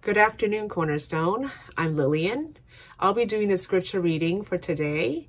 Good 0.00 0.16
afternoon, 0.16 0.68
Cornerstone. 0.68 1.50
I'm 1.76 1.96
Lillian. 1.96 2.56
I'll 3.00 3.14
be 3.14 3.24
doing 3.24 3.48
the 3.48 3.58
scripture 3.58 4.00
reading 4.00 4.44
for 4.44 4.56
today. 4.56 5.28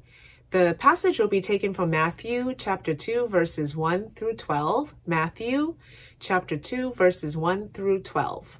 The 0.51 0.75
passage 0.77 1.17
will 1.19 1.27
be 1.27 1.42
taken 1.42 1.74
from 1.74 1.90
Matthew 1.90 2.53
chapter 2.56 2.93
2, 2.93 3.27
verses 3.27 3.75
1 3.75 4.11
through 4.11 4.35
12. 4.35 4.93
Matthew 5.08 5.75
chapter 6.19 6.55
2, 6.55 6.93
verses 6.93 7.35
1 7.35 7.69
through 7.69 8.02
12. 8.04 8.59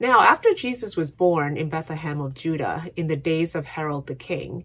Now, 0.00 0.20
after 0.20 0.52
Jesus 0.52 0.96
was 0.96 1.12
born 1.12 1.56
in 1.56 1.68
Bethlehem 1.68 2.20
of 2.20 2.34
Judah 2.34 2.90
in 2.96 3.06
the 3.06 3.16
days 3.16 3.54
of 3.54 3.66
Herod 3.66 4.08
the 4.08 4.16
king, 4.16 4.64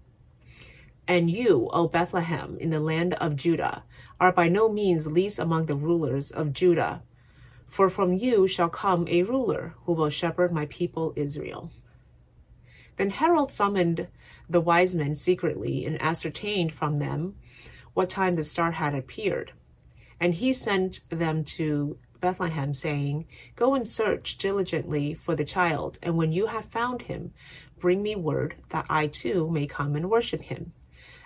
And 1.07 1.29
you, 1.29 1.69
O 1.73 1.87
Bethlehem, 1.87 2.57
in 2.59 2.69
the 2.69 2.79
land 2.79 3.13
of 3.15 3.35
Judah, 3.35 3.83
are 4.19 4.31
by 4.31 4.47
no 4.47 4.69
means 4.69 5.07
least 5.07 5.39
among 5.39 5.65
the 5.65 5.75
rulers 5.75 6.31
of 6.31 6.53
Judah, 6.53 7.03
for 7.67 7.89
from 7.89 8.13
you 8.13 8.47
shall 8.47 8.69
come 8.69 9.07
a 9.07 9.23
ruler 9.23 9.75
who 9.85 9.93
will 9.93 10.09
shepherd 10.09 10.51
my 10.51 10.65
people 10.67 11.13
Israel. 11.15 11.71
Then 12.97 13.09
Herod 13.09 13.49
summoned 13.49 14.07
the 14.49 14.61
wise 14.61 14.93
men 14.93 15.15
secretly 15.15 15.85
and 15.85 16.01
ascertained 16.01 16.73
from 16.73 16.97
them 16.97 17.35
what 17.93 18.09
time 18.09 18.35
the 18.35 18.43
star 18.43 18.71
had 18.71 18.93
appeared. 18.93 19.53
And 20.19 20.35
he 20.35 20.53
sent 20.53 21.01
them 21.09 21.43
to 21.45 21.97
Bethlehem, 22.21 22.73
saying, 22.73 23.25
Go 23.55 23.73
and 23.73 23.87
search 23.87 24.37
diligently 24.37 25.13
for 25.15 25.35
the 25.35 25.43
child, 25.43 25.97
and 26.03 26.15
when 26.15 26.31
you 26.31 26.45
have 26.45 26.65
found 26.65 27.03
him, 27.03 27.33
bring 27.79 28.03
me 28.03 28.15
word 28.15 28.55
that 28.69 28.85
I 28.87 29.07
too 29.07 29.49
may 29.49 29.65
come 29.65 29.95
and 29.95 30.09
worship 30.09 30.43
him. 30.43 30.73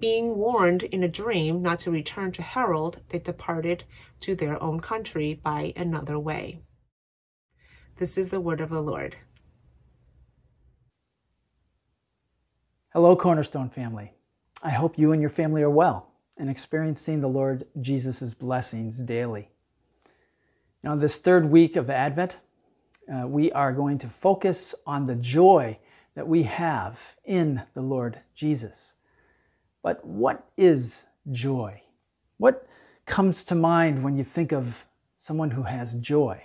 being 0.00 0.36
warned 0.36 0.82
in 0.84 1.02
a 1.02 1.08
dream 1.08 1.62
not 1.62 1.78
to 1.80 1.90
return 1.90 2.32
to 2.32 2.42
Herod, 2.42 3.02
they 3.10 3.18
departed 3.18 3.84
to 4.20 4.34
their 4.34 4.60
own 4.62 4.80
country 4.80 5.34
by 5.34 5.72
another 5.76 6.18
way. 6.18 6.62
This 7.96 8.16
is 8.16 8.30
the 8.30 8.40
word 8.40 8.60
of 8.60 8.70
the 8.70 8.82
Lord. 8.82 9.16
Hello, 12.92 13.14
Cornerstone 13.14 13.68
family. 13.68 14.14
I 14.62 14.70
hope 14.70 14.98
you 14.98 15.12
and 15.12 15.20
your 15.20 15.30
family 15.30 15.62
are 15.62 15.70
well 15.70 16.10
and 16.36 16.50
experiencing 16.50 17.20
the 17.20 17.28
Lord 17.28 17.66
Jesus' 17.80 18.34
blessings 18.34 18.98
daily. 19.00 19.50
Now, 20.82 20.96
this 20.96 21.18
third 21.18 21.50
week 21.50 21.76
of 21.76 21.90
Advent, 21.90 22.38
uh, 23.12 23.26
we 23.26 23.52
are 23.52 23.72
going 23.72 23.98
to 23.98 24.08
focus 24.08 24.74
on 24.86 25.04
the 25.04 25.14
joy 25.14 25.78
that 26.14 26.26
we 26.26 26.44
have 26.44 27.16
in 27.24 27.62
the 27.74 27.82
Lord 27.82 28.20
Jesus. 28.34 28.94
But 29.82 30.04
what 30.04 30.48
is 30.56 31.04
joy? 31.30 31.82
What 32.36 32.66
comes 33.06 33.44
to 33.44 33.54
mind 33.54 34.04
when 34.04 34.16
you 34.16 34.24
think 34.24 34.52
of 34.52 34.86
someone 35.18 35.52
who 35.52 35.62
has 35.62 35.94
joy? 35.94 36.42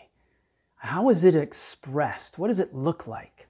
How 0.76 1.10
is 1.10 1.24
it 1.24 1.36
expressed? 1.36 2.38
What 2.38 2.48
does 2.48 2.60
it 2.60 2.74
look 2.74 3.08
like? 3.08 3.48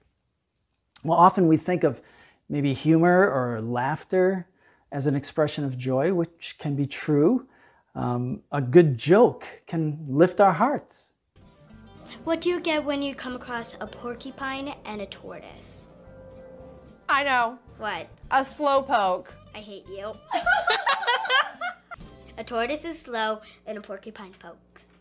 Well, 1.04 1.18
often 1.18 1.48
we 1.48 1.56
think 1.56 1.84
of 1.84 2.00
maybe 2.48 2.72
humor 2.72 3.30
or 3.30 3.60
laughter 3.60 4.48
as 4.90 5.06
an 5.06 5.14
expression 5.14 5.64
of 5.64 5.76
joy, 5.76 6.12
which 6.14 6.56
can 6.58 6.74
be 6.74 6.86
true. 6.86 7.46
Um, 7.94 8.42
a 8.52 8.60
good 8.60 8.98
joke 8.98 9.44
can 9.66 10.04
lift 10.08 10.40
our 10.40 10.52
hearts. 10.52 11.12
What 12.24 12.40
do 12.40 12.48
you 12.48 12.60
get 12.60 12.84
when 12.84 13.02
you 13.02 13.14
come 13.14 13.36
across 13.36 13.74
a 13.80 13.86
porcupine 13.86 14.74
and 14.84 15.00
a 15.00 15.06
tortoise? 15.06 15.82
I 17.08 17.22
know. 17.22 17.58
What? 17.78 18.08
A 18.30 18.44
slow 18.44 18.82
poke. 18.82 19.32
I 19.56 19.60
hate 19.60 19.88
you. 19.88 20.12
a 22.36 22.44
tortoise 22.44 22.84
is 22.84 23.00
slow 23.00 23.40
and 23.66 23.78
a 23.78 23.80
porcupine 23.80 24.34
pokes. 24.38 24.96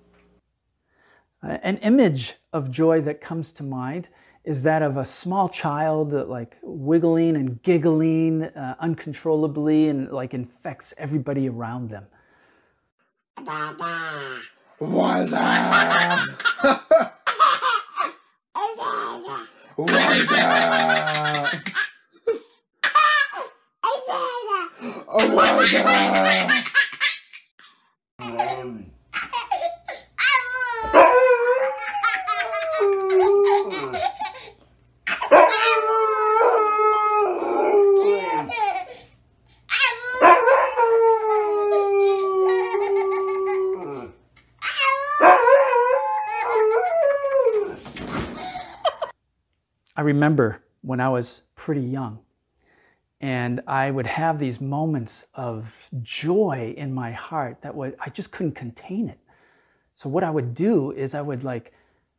Uh, 1.43 1.57
an 1.61 1.75
image 1.79 2.35
of 2.53 2.71
joy 2.71 3.01
that 3.01 3.19
comes 3.19 3.51
to 3.51 3.63
mind 3.63 4.07
is 4.45 4.61
that 4.61 4.81
of 4.81 4.95
a 4.95 5.03
small 5.03 5.49
child 5.49 6.11
that 6.11 6.29
like 6.29 6.55
wiggling 6.63 7.35
and 7.35 7.61
giggling 7.63 8.43
uh, 8.43 8.75
uncontrollably 8.79 9.89
and 9.89 10.09
like 10.09 10.33
infects 10.33 10.93
everybody 10.97 11.49
around 11.49 11.89
them. 11.89 12.05
What's 14.79 15.33
up? 15.33 16.29
What's 19.75 20.31
up? 20.31 21.64
I 49.97 50.01
remember 50.01 50.61
when 50.81 50.99
I 50.99 51.09
was 51.09 51.41
pretty 51.55 51.81
young, 51.81 52.24
and 53.21 53.61
I 53.65 53.91
would 53.91 54.07
have 54.07 54.39
these 54.39 54.59
moments 54.59 55.27
of 55.33 55.89
joy 56.01 56.73
in 56.77 56.93
my 56.93 57.11
heart 57.11 57.61
that 57.61 57.75
would, 57.75 57.95
I 57.99 58.09
just 58.09 58.31
couldn't 58.31 58.53
contain 58.53 59.07
it. 59.09 59.19
So, 59.93 60.09
what 60.09 60.23
I 60.23 60.29
would 60.29 60.53
do 60.53 60.91
is 60.91 61.13
I 61.13 61.21
would 61.21 61.43
like 61.43 61.71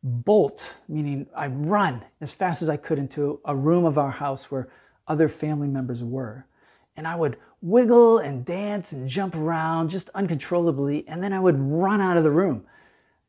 bolt, 0.03 0.73
meaning 0.87 1.27
I 1.35 1.47
run 1.47 2.03
as 2.19 2.33
fast 2.33 2.61
as 2.61 2.69
I 2.69 2.77
could 2.77 2.97
into 2.97 3.39
a 3.45 3.55
room 3.55 3.85
of 3.85 3.97
our 3.97 4.11
house 4.11 4.49
where 4.49 4.69
other 5.07 5.29
family 5.29 5.67
members 5.67 6.03
were. 6.03 6.47
And 6.95 7.07
I 7.07 7.15
would 7.15 7.37
wiggle 7.61 8.17
and 8.17 8.43
dance 8.43 8.91
and 8.91 9.07
jump 9.07 9.35
around 9.35 9.89
just 9.89 10.09
uncontrollably. 10.15 11.07
And 11.07 11.23
then 11.23 11.33
I 11.33 11.39
would 11.39 11.59
run 11.59 12.01
out 12.01 12.17
of 12.17 12.23
the 12.23 12.31
room. 12.31 12.65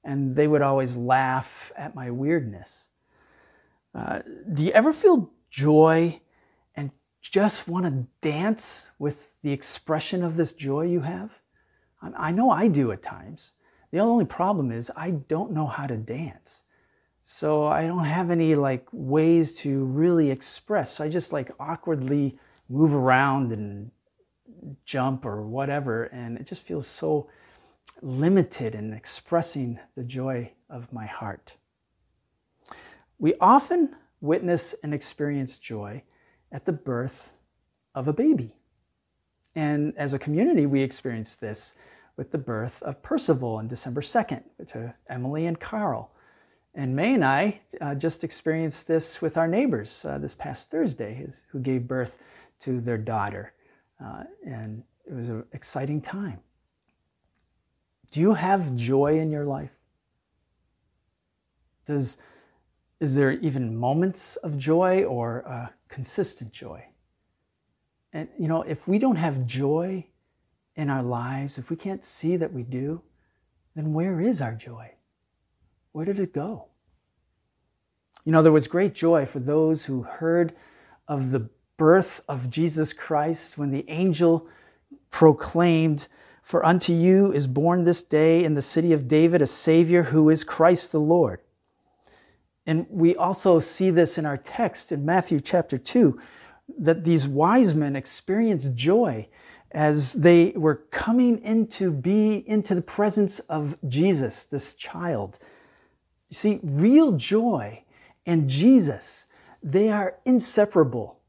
And 0.02 0.34
they 0.34 0.48
would 0.48 0.62
always 0.62 0.96
laugh 0.96 1.70
at 1.76 1.94
my 1.94 2.10
weirdness. 2.10 2.88
Uh, 3.94 4.20
do 4.52 4.64
you 4.64 4.72
ever 4.72 4.92
feel 4.92 5.30
joy 5.50 6.20
just 7.30 7.68
want 7.68 7.86
to 7.86 8.06
dance 8.20 8.90
with 8.98 9.40
the 9.42 9.52
expression 9.52 10.22
of 10.22 10.36
this 10.36 10.52
joy 10.52 10.86
you 10.86 11.00
have? 11.00 11.40
I 12.00 12.32
know 12.32 12.50
I 12.50 12.68
do 12.68 12.92
at 12.92 13.02
times. 13.02 13.52
The 13.90 13.98
only 13.98 14.24
problem 14.24 14.70
is 14.70 14.90
I 14.96 15.10
don't 15.10 15.52
know 15.52 15.66
how 15.66 15.86
to 15.86 15.96
dance. 15.96 16.62
So 17.22 17.66
I 17.66 17.86
don't 17.86 18.04
have 18.04 18.30
any 18.30 18.54
like 18.54 18.86
ways 18.92 19.52
to 19.60 19.84
really 19.84 20.30
express. 20.30 20.94
So 20.94 21.04
I 21.04 21.08
just 21.08 21.32
like 21.32 21.50
awkwardly 21.58 22.38
move 22.68 22.94
around 22.94 23.52
and 23.52 23.90
jump 24.84 25.26
or 25.26 25.42
whatever. 25.42 26.04
And 26.04 26.38
it 26.38 26.46
just 26.46 26.62
feels 26.62 26.86
so 26.86 27.28
limited 28.00 28.74
in 28.74 28.92
expressing 28.92 29.78
the 29.96 30.04
joy 30.04 30.52
of 30.70 30.92
my 30.92 31.06
heart. 31.06 31.56
We 33.18 33.34
often 33.40 33.96
witness 34.20 34.74
and 34.82 34.94
experience 34.94 35.58
joy 35.58 36.04
at 36.50 36.64
the 36.64 36.72
birth 36.72 37.32
of 37.94 38.08
a 38.08 38.12
baby. 38.12 38.54
And 39.54 39.92
as 39.96 40.14
a 40.14 40.18
community, 40.18 40.66
we 40.66 40.82
experienced 40.82 41.40
this 41.40 41.74
with 42.16 42.30
the 42.30 42.38
birth 42.38 42.82
of 42.82 43.02
Percival 43.02 43.56
on 43.56 43.68
December 43.68 44.00
2nd 44.00 44.42
to 44.68 44.94
Emily 45.08 45.46
and 45.46 45.58
Carl. 45.58 46.10
And 46.74 46.94
May 46.94 47.14
and 47.14 47.24
I 47.24 47.60
uh, 47.80 47.94
just 47.94 48.22
experienced 48.22 48.86
this 48.86 49.20
with 49.20 49.36
our 49.36 49.48
neighbors 49.48 50.04
uh, 50.04 50.18
this 50.18 50.34
past 50.34 50.70
Thursday, 50.70 51.14
his, 51.14 51.42
who 51.50 51.60
gave 51.60 51.88
birth 51.88 52.18
to 52.60 52.80
their 52.80 52.98
daughter. 52.98 53.52
Uh, 54.02 54.24
and 54.44 54.84
it 55.06 55.14
was 55.14 55.28
an 55.28 55.44
exciting 55.52 56.00
time. 56.00 56.40
Do 58.10 58.20
you 58.20 58.34
have 58.34 58.74
joy 58.76 59.18
in 59.18 59.30
your 59.30 59.44
life? 59.44 59.72
Does, 61.84 62.18
is 63.00 63.14
there 63.14 63.32
even 63.32 63.76
moments 63.76 64.36
of 64.36 64.58
joy 64.58 65.04
or 65.04 65.46
uh, 65.48 65.68
consistent 65.88 66.52
joy? 66.52 66.86
And, 68.12 68.28
you 68.38 68.48
know, 68.48 68.62
if 68.62 68.88
we 68.88 68.98
don't 68.98 69.16
have 69.16 69.46
joy 69.46 70.06
in 70.76 70.88
our 70.90 71.02
lives, 71.02 71.58
if 71.58 71.70
we 71.70 71.76
can't 71.76 72.04
see 72.04 72.36
that 72.36 72.52
we 72.52 72.62
do, 72.62 73.02
then 73.74 73.92
where 73.92 74.20
is 74.20 74.40
our 74.40 74.54
joy? 74.54 74.92
Where 75.92 76.04
did 76.04 76.18
it 76.18 76.32
go? 76.32 76.66
You 78.24 78.32
know, 78.32 78.42
there 78.42 78.52
was 78.52 78.68
great 78.68 78.94
joy 78.94 79.26
for 79.26 79.40
those 79.40 79.86
who 79.86 80.02
heard 80.02 80.54
of 81.06 81.30
the 81.30 81.48
birth 81.76 82.22
of 82.28 82.50
Jesus 82.50 82.92
Christ 82.92 83.56
when 83.56 83.70
the 83.70 83.88
angel 83.88 84.46
proclaimed, 85.10 86.08
For 86.42 86.64
unto 86.64 86.92
you 86.92 87.32
is 87.32 87.46
born 87.46 87.84
this 87.84 88.02
day 88.02 88.44
in 88.44 88.54
the 88.54 88.62
city 88.62 88.92
of 88.92 89.08
David 89.08 89.40
a 89.40 89.46
Savior 89.46 90.04
who 90.04 90.28
is 90.28 90.44
Christ 90.44 90.92
the 90.92 91.00
Lord. 91.00 91.40
And 92.68 92.86
we 92.90 93.16
also 93.16 93.60
see 93.60 93.90
this 93.90 94.18
in 94.18 94.26
our 94.26 94.36
text 94.36 94.92
in 94.92 95.06
Matthew 95.06 95.40
chapter 95.40 95.78
2 95.78 96.20
that 96.80 97.02
these 97.02 97.26
wise 97.26 97.74
men 97.74 97.96
experienced 97.96 98.74
joy 98.74 99.26
as 99.70 100.12
they 100.12 100.52
were 100.54 100.74
coming 100.90 101.42
into 101.42 101.90
be 101.90 102.44
into 102.46 102.74
the 102.74 102.82
presence 102.82 103.38
of 103.38 103.74
Jesus, 103.88 104.44
this 104.44 104.74
child. 104.74 105.38
You 106.28 106.34
see, 106.34 106.60
real 106.62 107.12
joy 107.12 107.84
and 108.26 108.50
Jesus, 108.50 109.28
they 109.62 109.88
are 109.88 110.18
inseparable. 110.26 111.20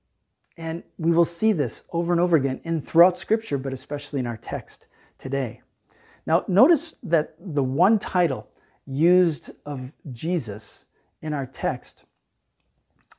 And 0.57 0.83
we 0.97 1.11
will 1.11 1.23
see 1.23 1.53
this 1.53 1.83
over 1.93 2.11
and 2.11 2.19
over 2.19 2.35
again 2.35 2.59
in 2.65 2.81
throughout 2.81 3.17
scripture, 3.17 3.57
but 3.57 3.71
especially 3.71 4.19
in 4.19 4.27
our 4.27 4.35
text 4.35 4.87
today. 5.17 5.61
Now, 6.25 6.43
notice 6.49 6.95
that 7.01 7.35
the 7.39 7.63
one 7.63 7.97
title 7.97 8.49
used 8.85 9.51
of 9.65 9.93
Jesus 10.11 10.85
in 11.21 11.33
our 11.33 11.45
text, 11.45 12.05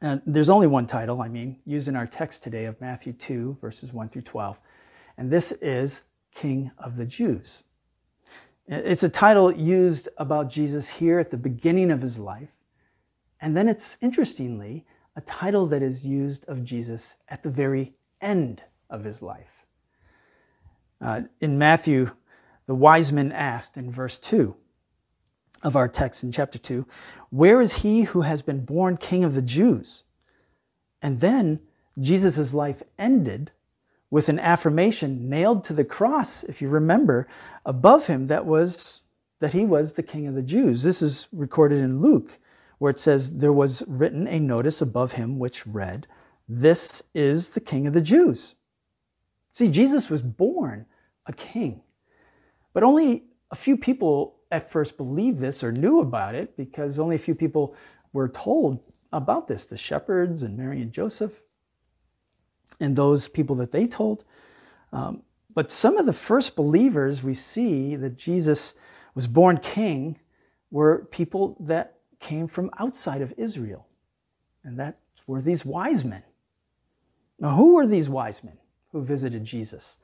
and 0.02 0.22
there's 0.24 0.48
only 0.48 0.66
one 0.66 0.86
title, 0.86 1.20
I 1.20 1.28
mean, 1.28 1.58
used 1.66 1.86
in 1.86 1.96
our 1.96 2.06
text 2.06 2.42
today 2.42 2.64
of 2.64 2.80
Matthew 2.80 3.12
2, 3.12 3.54
verses 3.60 3.92
1 3.92 4.08
through 4.08 4.22
12, 4.22 4.60
and 5.18 5.30
this 5.30 5.52
is 5.52 6.02
King 6.34 6.70
of 6.78 6.96
the 6.96 7.04
Jews. 7.04 7.64
It's 8.66 9.02
a 9.02 9.10
title 9.10 9.52
used 9.52 10.08
about 10.16 10.48
Jesus 10.48 10.88
here 10.88 11.18
at 11.18 11.30
the 11.30 11.36
beginning 11.36 11.90
of 11.90 12.00
his 12.00 12.18
life, 12.18 12.54
and 13.40 13.56
then 13.56 13.68
it's 13.68 13.98
interestingly 14.00 14.86
a 15.16 15.20
title 15.20 15.66
that 15.66 15.82
is 15.82 16.06
used 16.06 16.48
of 16.48 16.64
Jesus 16.64 17.16
at 17.28 17.42
the 17.42 17.50
very 17.50 17.94
end 18.20 18.62
of 18.88 19.04
his 19.04 19.20
life. 19.20 19.66
Uh, 21.00 21.22
in 21.40 21.58
Matthew, 21.58 22.12
the 22.66 22.74
wise 22.74 23.12
men 23.12 23.32
asked 23.32 23.76
in 23.76 23.90
verse 23.90 24.18
2, 24.18 24.56
of 25.62 25.76
our 25.76 25.88
text 25.88 26.22
in 26.22 26.32
chapter 26.32 26.58
2 26.58 26.86
Where 27.30 27.60
is 27.60 27.74
he 27.74 28.02
who 28.02 28.22
has 28.22 28.42
been 28.42 28.64
born 28.64 28.96
king 28.96 29.24
of 29.24 29.34
the 29.34 29.42
Jews? 29.42 30.04
And 31.02 31.20
then 31.20 31.60
Jesus' 31.98 32.54
life 32.54 32.82
ended 32.98 33.52
with 34.10 34.28
an 34.28 34.38
affirmation 34.38 35.28
nailed 35.28 35.62
to 35.64 35.72
the 35.72 35.84
cross, 35.84 36.42
if 36.44 36.60
you 36.60 36.68
remember, 36.68 37.28
above 37.64 38.06
him 38.06 38.26
that 38.26 38.44
was 38.44 39.02
that 39.38 39.52
he 39.54 39.64
was 39.64 39.94
the 39.94 40.02
king 40.02 40.26
of 40.26 40.34
the 40.34 40.42
Jews. 40.42 40.82
This 40.82 41.00
is 41.00 41.28
recorded 41.32 41.78
in 41.78 41.98
Luke, 41.98 42.38
where 42.78 42.90
it 42.90 43.00
says 43.00 43.40
there 43.40 43.52
was 43.52 43.82
written 43.86 44.28
a 44.28 44.38
notice 44.38 44.82
above 44.82 45.12
him 45.12 45.38
which 45.38 45.66
read, 45.66 46.06
This 46.46 47.02
is 47.14 47.50
the 47.50 47.60
king 47.60 47.86
of 47.86 47.94
the 47.94 48.02
Jews. 48.02 48.54
See, 49.52 49.68
Jesus 49.68 50.10
was 50.10 50.22
born 50.22 50.86
a 51.24 51.32
king, 51.32 51.82
but 52.72 52.82
only 52.82 53.24
a 53.50 53.56
few 53.56 53.76
people 53.76 54.39
at 54.50 54.68
first 54.68 54.96
believed 54.96 55.38
this 55.38 55.62
or 55.62 55.72
knew 55.72 56.00
about 56.00 56.34
it 56.34 56.56
because 56.56 56.98
only 56.98 57.16
a 57.16 57.20
few 57.20 57.34
people 57.34 57.74
were 58.12 58.28
told 58.28 58.80
about 59.12 59.48
this 59.48 59.64
the 59.64 59.76
shepherds 59.76 60.42
and 60.42 60.56
Mary 60.56 60.80
and 60.80 60.92
Joseph 60.92 61.44
and 62.78 62.96
those 62.96 63.28
people 63.28 63.56
that 63.56 63.70
they 63.70 63.86
told. 63.86 64.24
Um, 64.92 65.22
but 65.52 65.70
some 65.70 65.96
of 65.96 66.06
the 66.06 66.12
first 66.12 66.56
believers 66.56 67.22
we 67.22 67.34
see 67.34 67.96
that 67.96 68.16
Jesus 68.16 68.74
was 69.14 69.26
born 69.26 69.58
king 69.58 70.18
were 70.70 71.06
people 71.10 71.56
that 71.60 71.98
came 72.20 72.46
from 72.46 72.70
outside 72.78 73.22
of 73.22 73.34
Israel. 73.36 73.86
And 74.62 74.78
that 74.78 74.98
were 75.26 75.40
these 75.40 75.64
wise 75.64 76.04
men. 76.04 76.22
Now, 77.38 77.56
who 77.56 77.74
were 77.74 77.86
these 77.86 78.08
wise 78.08 78.44
men 78.44 78.58
who 78.92 79.02
visited 79.02 79.44
Jesus? 79.44 79.96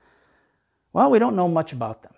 Well, 0.92 1.10
we 1.10 1.18
don't 1.18 1.36
know 1.36 1.48
much 1.48 1.72
about 1.72 2.02
them. 2.02 2.14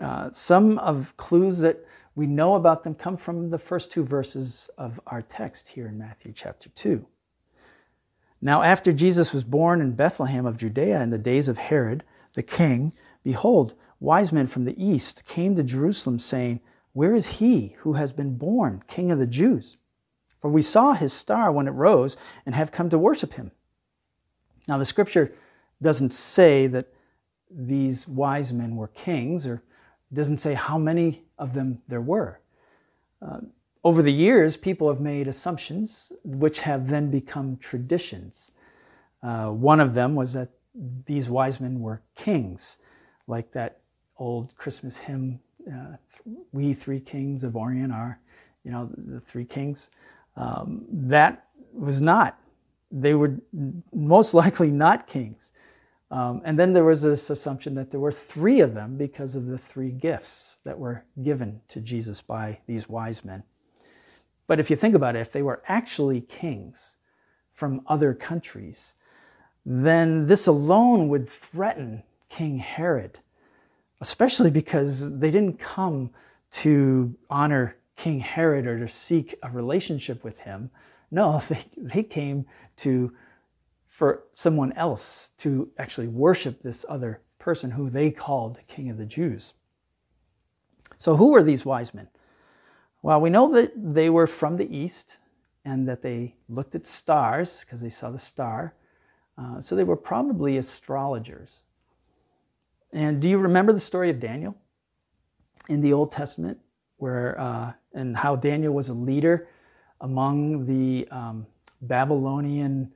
Uh, 0.00 0.30
some 0.32 0.78
of 0.78 1.14
clues 1.18 1.58
that 1.58 1.84
we 2.14 2.26
know 2.26 2.54
about 2.54 2.84
them 2.84 2.94
come 2.94 3.16
from 3.16 3.50
the 3.50 3.58
first 3.58 3.90
two 3.90 4.02
verses 4.02 4.70
of 4.78 4.98
our 5.06 5.20
text 5.20 5.68
here 5.68 5.86
in 5.86 5.98
Matthew 5.98 6.32
chapter 6.32 6.70
2. 6.70 7.06
Now, 8.40 8.62
after 8.62 8.92
Jesus 8.92 9.34
was 9.34 9.44
born 9.44 9.82
in 9.82 9.92
Bethlehem 9.92 10.46
of 10.46 10.56
Judea 10.56 11.02
in 11.02 11.10
the 11.10 11.18
days 11.18 11.48
of 11.48 11.58
Herod 11.58 12.02
the 12.32 12.42
king, 12.42 12.94
behold, 13.22 13.74
wise 13.98 14.32
men 14.32 14.46
from 14.46 14.64
the 14.64 14.82
east 14.82 15.26
came 15.26 15.54
to 15.56 15.62
Jerusalem, 15.62 16.18
saying, 16.18 16.60
Where 16.92 17.14
is 17.14 17.26
he 17.26 17.76
who 17.80 17.94
has 17.94 18.12
been 18.12 18.38
born 18.38 18.82
king 18.86 19.10
of 19.10 19.18
the 19.18 19.26
Jews? 19.26 19.76
For 20.38 20.50
we 20.50 20.62
saw 20.62 20.94
his 20.94 21.12
star 21.12 21.52
when 21.52 21.68
it 21.68 21.72
rose 21.72 22.16
and 22.46 22.54
have 22.54 22.72
come 22.72 22.88
to 22.88 22.98
worship 22.98 23.34
him. 23.34 23.50
Now, 24.66 24.78
the 24.78 24.86
scripture 24.86 25.34
doesn't 25.82 26.14
say 26.14 26.66
that 26.68 26.86
these 27.50 28.08
wise 28.08 28.52
men 28.52 28.76
were 28.76 28.88
kings 28.88 29.46
or 29.46 29.62
it 30.10 30.14
doesn't 30.14 30.38
say 30.38 30.54
how 30.54 30.78
many 30.78 31.24
of 31.38 31.54
them 31.54 31.82
there 31.88 32.00
were. 32.00 32.40
Uh, 33.22 33.40
over 33.82 34.02
the 34.02 34.12
years, 34.12 34.56
people 34.56 34.88
have 34.88 35.00
made 35.00 35.26
assumptions 35.26 36.12
which 36.24 36.60
have 36.60 36.88
then 36.88 37.10
become 37.10 37.56
traditions. 37.56 38.52
Uh, 39.22 39.50
one 39.50 39.80
of 39.80 39.94
them 39.94 40.14
was 40.14 40.32
that 40.32 40.50
these 40.74 41.28
wise 41.28 41.60
men 41.60 41.80
were 41.80 42.02
kings, 42.14 42.78
like 43.26 43.52
that 43.52 43.80
old 44.16 44.54
Christmas 44.56 44.98
hymn, 44.98 45.40
uh, 45.70 45.96
We 46.52 46.72
Three 46.72 47.00
Kings 47.00 47.44
of 47.44 47.56
Orient 47.56 47.92
are, 47.92 48.20
you 48.64 48.70
know, 48.70 48.90
the 48.96 49.20
three 49.20 49.44
kings. 49.44 49.90
Um, 50.36 50.86
that 50.90 51.46
was 51.72 52.00
not. 52.00 52.38
They 52.90 53.14
were 53.14 53.38
most 53.92 54.34
likely 54.34 54.70
not 54.70 55.06
kings. 55.06 55.52
Um, 56.10 56.42
and 56.44 56.58
then 56.58 56.72
there 56.72 56.84
was 56.84 57.02
this 57.02 57.30
assumption 57.30 57.74
that 57.74 57.92
there 57.92 58.00
were 58.00 58.10
three 58.10 58.60
of 58.60 58.74
them 58.74 58.96
because 58.96 59.36
of 59.36 59.46
the 59.46 59.58
three 59.58 59.90
gifts 59.90 60.58
that 60.64 60.78
were 60.78 61.04
given 61.22 61.62
to 61.68 61.80
Jesus 61.80 62.20
by 62.20 62.60
these 62.66 62.88
wise 62.88 63.24
men. 63.24 63.44
But 64.48 64.58
if 64.58 64.70
you 64.70 64.76
think 64.76 64.96
about 64.96 65.14
it, 65.14 65.20
if 65.20 65.30
they 65.30 65.42
were 65.42 65.62
actually 65.68 66.20
kings 66.20 66.96
from 67.48 67.82
other 67.86 68.12
countries, 68.12 68.96
then 69.64 70.26
this 70.26 70.48
alone 70.48 71.08
would 71.08 71.28
threaten 71.28 72.02
King 72.28 72.58
Herod, 72.58 73.20
especially 74.00 74.50
because 74.50 75.18
they 75.18 75.30
didn't 75.30 75.60
come 75.60 76.10
to 76.50 77.14
honor 77.28 77.76
King 77.94 78.20
Herod 78.20 78.66
or 78.66 78.78
to 78.80 78.88
seek 78.88 79.36
a 79.42 79.50
relationship 79.50 80.24
with 80.24 80.40
him. 80.40 80.70
No, 81.10 81.40
they, 81.48 81.64
they 81.76 82.02
came 82.02 82.46
to 82.78 83.12
for 84.00 84.24
someone 84.32 84.72
else 84.72 85.28
to 85.36 85.70
actually 85.78 86.08
worship 86.08 86.62
this 86.62 86.86
other 86.88 87.20
person 87.38 87.72
who 87.72 87.90
they 87.90 88.10
called 88.10 88.56
the 88.56 88.62
King 88.62 88.88
of 88.88 88.96
the 88.96 89.04
Jews. 89.04 89.52
So, 90.96 91.16
who 91.16 91.32
were 91.32 91.42
these 91.42 91.66
wise 91.66 91.92
men? 91.92 92.08
Well, 93.02 93.20
we 93.20 93.28
know 93.28 93.52
that 93.52 93.72
they 93.76 94.08
were 94.08 94.26
from 94.26 94.56
the 94.56 94.74
east 94.74 95.18
and 95.66 95.86
that 95.86 96.00
they 96.00 96.36
looked 96.48 96.74
at 96.74 96.86
stars 96.86 97.60
because 97.60 97.82
they 97.82 97.90
saw 97.90 98.08
the 98.08 98.16
star. 98.16 98.74
Uh, 99.36 99.60
so, 99.60 99.76
they 99.76 99.84
were 99.84 99.98
probably 99.98 100.56
astrologers. 100.56 101.64
And 102.94 103.20
do 103.20 103.28
you 103.28 103.36
remember 103.36 103.74
the 103.74 103.80
story 103.80 104.08
of 104.08 104.18
Daniel 104.18 104.56
in 105.68 105.82
the 105.82 105.92
Old 105.92 106.10
Testament, 106.10 106.58
where 106.96 107.38
uh, 107.38 107.74
and 107.92 108.16
how 108.16 108.34
Daniel 108.34 108.72
was 108.72 108.88
a 108.88 108.94
leader 108.94 109.46
among 110.00 110.64
the 110.64 111.06
um, 111.10 111.46
Babylonian 111.82 112.94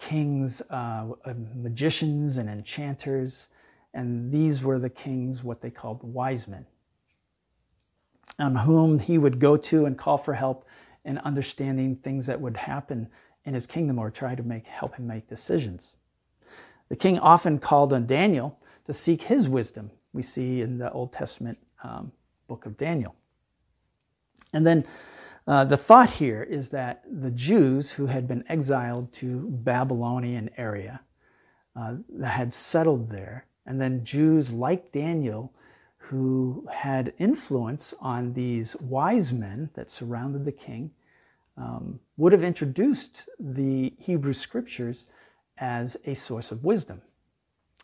kings, 0.00 0.62
uh, 0.70 1.06
magicians, 1.54 2.38
and 2.38 2.48
enchanters, 2.48 3.50
and 3.92 4.30
these 4.32 4.62
were 4.62 4.78
the 4.78 4.90
kings, 4.90 5.44
what 5.44 5.60
they 5.60 5.70
called 5.70 6.00
wise 6.02 6.48
men, 6.48 6.66
on 8.38 8.56
whom 8.56 8.98
he 8.98 9.18
would 9.18 9.38
go 9.38 9.56
to 9.56 9.84
and 9.84 9.98
call 9.98 10.16
for 10.16 10.34
help 10.34 10.66
in 11.04 11.18
understanding 11.18 11.94
things 11.94 12.26
that 12.26 12.40
would 12.40 12.56
happen 12.56 13.08
in 13.44 13.54
his 13.54 13.66
kingdom 13.66 13.98
or 13.98 14.10
try 14.10 14.34
to 14.34 14.42
make, 14.42 14.66
help 14.66 14.96
him 14.96 15.06
make 15.06 15.28
decisions. 15.28 15.96
The 16.88 16.96
king 16.96 17.18
often 17.18 17.58
called 17.58 17.92
on 17.92 18.06
Daniel 18.06 18.58
to 18.86 18.92
seek 18.92 19.22
his 19.22 19.48
wisdom, 19.48 19.90
we 20.12 20.22
see 20.22 20.60
in 20.60 20.78
the 20.78 20.90
Old 20.90 21.12
Testament 21.12 21.58
um, 21.84 22.12
book 22.48 22.66
of 22.66 22.76
Daniel. 22.76 23.14
And 24.52 24.66
then 24.66 24.84
Uh, 25.46 25.64
the 25.64 25.76
thought 25.76 26.10
here 26.10 26.42
is 26.42 26.68
that 26.68 27.02
the 27.10 27.30
Jews 27.30 27.92
who 27.92 28.06
had 28.06 28.28
been 28.28 28.44
exiled 28.48 29.12
to 29.14 29.48
Babylonian 29.50 30.50
area 30.56 31.02
uh, 31.74 31.96
had 32.24 32.52
settled 32.52 33.08
there, 33.08 33.46
and 33.64 33.80
then 33.80 34.04
Jews 34.04 34.52
like 34.52 34.92
Daniel 34.92 35.52
who 36.10 36.66
had 36.72 37.12
influence 37.18 37.94
on 38.00 38.32
these 38.32 38.74
wise 38.80 39.32
men 39.32 39.70
that 39.74 39.88
surrounded 39.88 40.44
the 40.44 40.52
king 40.52 40.90
um, 41.56 42.00
would 42.16 42.32
have 42.32 42.42
introduced 42.42 43.28
the 43.38 43.94
Hebrew 43.96 44.32
scriptures 44.32 45.06
as 45.58 45.96
a 46.06 46.14
source 46.14 46.50
of 46.50 46.64
wisdom. 46.64 47.02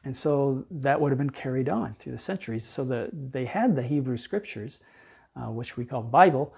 And 0.03 0.17
so 0.17 0.67
that 0.71 1.01
would 1.01 1.11
have 1.11 1.19
been 1.19 1.31
carried 1.31 1.69
on 1.69 1.95
through 1.95 2.13
the 2.13 2.19
centuries. 2.19 2.65
So 2.65 2.85
the, 2.85 3.11
they 3.13 3.45
had 3.45 3.77
the 3.77 3.83
Hebrew 3.83 4.17
scriptures, 4.17 4.81
uh, 5.37 5.51
which 5.51 5.77
we 5.77 5.85
call 5.85 6.03
Bible, 6.03 6.55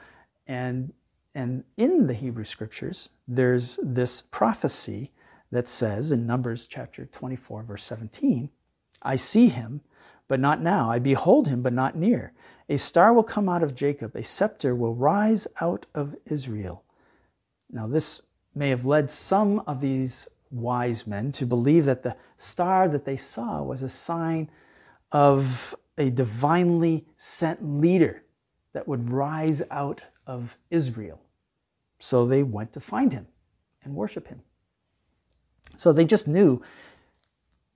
and, 0.48 0.94
and 1.34 1.64
in 1.76 2.06
the 2.06 2.14
Hebrew 2.14 2.44
scriptures, 2.44 3.10
there's 3.28 3.78
this 3.82 4.22
prophecy 4.22 5.12
that 5.50 5.68
says 5.68 6.10
in 6.10 6.26
Numbers 6.26 6.66
chapter 6.66 7.04
24, 7.04 7.62
verse 7.62 7.84
17, 7.84 8.50
I 9.02 9.16
see 9.16 9.48
him, 9.48 9.82
but 10.26 10.40
not 10.40 10.60
now. 10.60 10.90
I 10.90 10.98
behold 10.98 11.48
him, 11.48 11.62
but 11.62 11.72
not 11.72 11.94
near. 11.94 12.32
A 12.68 12.76
star 12.76 13.12
will 13.12 13.22
come 13.22 13.48
out 13.48 13.62
of 13.62 13.74
Jacob, 13.74 14.16
a 14.16 14.22
scepter 14.22 14.74
will 14.74 14.94
rise 14.94 15.46
out 15.60 15.86
of 15.94 16.16
Israel. 16.26 16.84
Now, 17.70 17.86
this 17.86 18.20
may 18.54 18.70
have 18.70 18.86
led 18.86 19.10
some 19.10 19.60
of 19.66 19.80
these 19.80 20.28
wise 20.50 21.06
men 21.06 21.30
to 21.32 21.46
believe 21.46 21.84
that 21.84 22.02
the 22.02 22.16
star 22.36 22.88
that 22.88 23.04
they 23.04 23.16
saw 23.16 23.62
was 23.62 23.82
a 23.82 23.88
sign 23.88 24.50
of 25.12 25.74
a 25.96 26.10
divinely 26.10 27.06
sent 27.16 27.64
leader 27.64 28.22
that 28.72 28.86
would 28.88 29.10
rise 29.10 29.62
out 29.70 30.02
of 30.28 30.56
Israel. 30.70 31.20
So 31.98 32.24
they 32.26 32.44
went 32.44 32.72
to 32.74 32.80
find 32.80 33.12
him 33.12 33.26
and 33.82 33.96
worship 33.96 34.28
him. 34.28 34.42
So 35.76 35.92
they 35.92 36.04
just 36.04 36.28
knew 36.28 36.62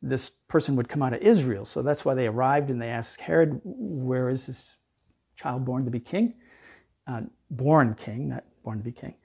this 0.01 0.31
person 0.49 0.77
would 0.77 0.89
come 0.89 1.03
out 1.03 1.15
of 1.15 1.21
Israel. 1.21 1.65
So 1.65 1.83
that's 1.83 2.05
why 2.05 2.15
they 2.15 2.27
arrived 2.27 2.71
and 2.71 2.81
they 2.81 2.89
asked 2.89 3.21
Herod, 3.21 3.61
Where 3.65 4.29
is 4.29 4.47
this 4.47 4.77
child 5.37 5.65
born 5.65 5.85
to 5.85 5.91
be 5.91 6.01
king? 6.01 6.35
Uh, 7.07 7.23
born 7.51 7.95
king, 7.95 8.29
not 8.29 8.45
born 8.63 8.79
to 8.79 8.85
be 8.85 8.93
king. 8.93 9.17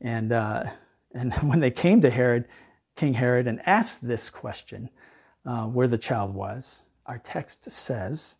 And, 0.00 0.32
uh, 0.32 0.64
and 1.12 1.32
when 1.42 1.60
they 1.60 1.70
came 1.70 2.00
to 2.02 2.10
Herod, 2.10 2.46
King 2.94 3.14
Herod, 3.14 3.48
and 3.48 3.60
asked 3.66 4.06
this 4.06 4.30
question, 4.30 4.90
uh, 5.46 5.66
where 5.66 5.88
the 5.88 5.98
child 5.98 6.34
was, 6.34 6.84
our 7.06 7.18
text 7.18 7.70
says, 7.70 8.36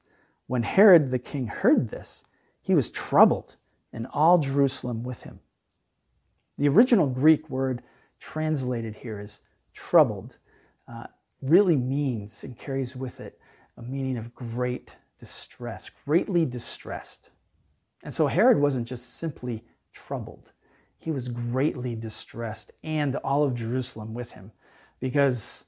When 0.46 0.62
Herod 0.62 1.10
the 1.10 1.18
king 1.18 1.48
heard 1.48 1.88
this, 1.88 2.24
he 2.62 2.74
was 2.74 2.90
troubled, 2.90 3.56
and 3.94 4.08
all 4.12 4.38
Jerusalem 4.38 5.04
with 5.04 5.22
him. 5.22 5.38
The 6.58 6.68
original 6.68 7.06
Greek 7.06 7.48
word 7.48 7.82
translated 8.18 8.96
here 8.96 9.20
as 9.20 9.40
troubled 9.72 10.36
uh, 10.86 11.06
really 11.40 11.76
means 11.76 12.44
and 12.44 12.58
carries 12.58 12.94
with 12.96 13.20
it 13.20 13.38
a 13.76 13.82
meaning 13.82 14.18
of 14.18 14.34
great 14.34 14.96
distress, 15.18 15.90
greatly 15.90 16.44
distressed. 16.44 17.30
And 18.02 18.12
so 18.12 18.26
Herod 18.26 18.58
wasn't 18.58 18.86
just 18.86 19.16
simply 19.16 19.64
troubled, 19.92 20.52
he 20.98 21.10
was 21.10 21.28
greatly 21.28 21.94
distressed, 21.94 22.72
and 22.82 23.14
all 23.16 23.44
of 23.44 23.54
Jerusalem 23.54 24.12
with 24.12 24.32
him, 24.32 24.52
because 24.98 25.66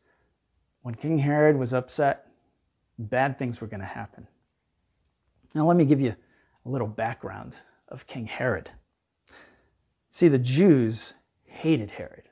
when 0.83 0.95
King 0.95 1.19
Herod 1.19 1.59
was 1.59 1.73
upset, 1.73 2.27
bad 2.99 3.39
things 3.39 3.61
were 3.61 3.67
going 3.67 3.81
to 3.81 3.87
happen. 3.87 4.27
Now, 5.55 5.67
let 5.67 5.77
me 5.77 5.85
give 5.85 6.01
you 6.01 6.17
a 6.65 6.69
little 6.69 6.89
background 6.89 7.63
of 7.89 8.07
King 8.07 8.27
Herod. 8.27 8.71
See, 10.09 10.29
the 10.29 10.39
Jews 10.39 11.15
hated 11.45 11.93
Herod 11.93 12.25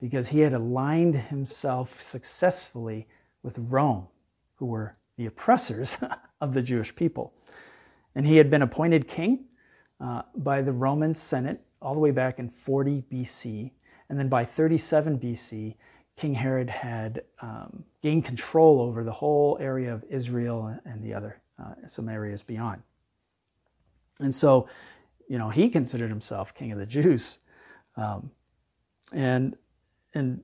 because 0.00 0.28
he 0.28 0.40
had 0.40 0.52
aligned 0.52 1.16
himself 1.16 2.00
successfully 2.00 3.08
with 3.42 3.58
Rome, 3.58 4.08
who 4.56 4.66
were 4.66 4.96
the 5.16 5.26
oppressors 5.26 5.98
of 6.40 6.54
the 6.54 6.62
Jewish 6.62 6.94
people. 6.94 7.32
And 8.14 8.26
he 8.26 8.36
had 8.36 8.50
been 8.50 8.62
appointed 8.62 9.08
king 9.08 9.46
uh, 10.00 10.22
by 10.36 10.62
the 10.62 10.72
Roman 10.72 11.14
Senate 11.14 11.60
all 11.80 11.94
the 11.94 12.00
way 12.00 12.10
back 12.10 12.38
in 12.38 12.48
40 12.48 13.04
BC. 13.10 13.72
And 14.08 14.18
then 14.18 14.28
by 14.28 14.44
37 14.44 15.18
BC, 15.18 15.74
King 16.16 16.34
Herod 16.34 16.70
had 16.70 17.22
um, 17.40 17.84
gained 18.02 18.24
control 18.24 18.80
over 18.80 19.04
the 19.04 19.12
whole 19.12 19.56
area 19.60 19.92
of 19.92 20.04
Israel 20.08 20.78
and 20.84 21.02
the 21.02 21.14
other, 21.14 21.40
uh, 21.62 21.74
some 21.86 22.08
areas 22.08 22.42
beyond. 22.42 22.82
And 24.20 24.34
so, 24.34 24.68
you 25.28 25.38
know, 25.38 25.50
he 25.50 25.68
considered 25.68 26.10
himself 26.10 26.54
king 26.54 26.72
of 26.72 26.78
the 26.78 26.86
Jews. 26.86 27.38
Um, 27.96 28.32
and, 29.12 29.56
and 30.14 30.42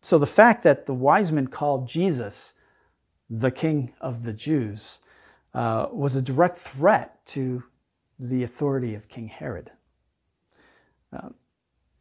so 0.00 0.18
the 0.18 0.26
fact 0.26 0.62
that 0.64 0.86
the 0.86 0.94
wise 0.94 1.32
men 1.32 1.46
called 1.46 1.88
Jesus 1.88 2.54
the 3.30 3.50
king 3.50 3.94
of 4.00 4.24
the 4.24 4.32
Jews 4.32 5.00
uh, 5.54 5.88
was 5.90 6.16
a 6.16 6.22
direct 6.22 6.56
threat 6.56 7.24
to 7.26 7.64
the 8.18 8.42
authority 8.42 8.94
of 8.94 9.08
King 9.08 9.28
Herod. 9.28 9.70
Uh, 11.12 11.30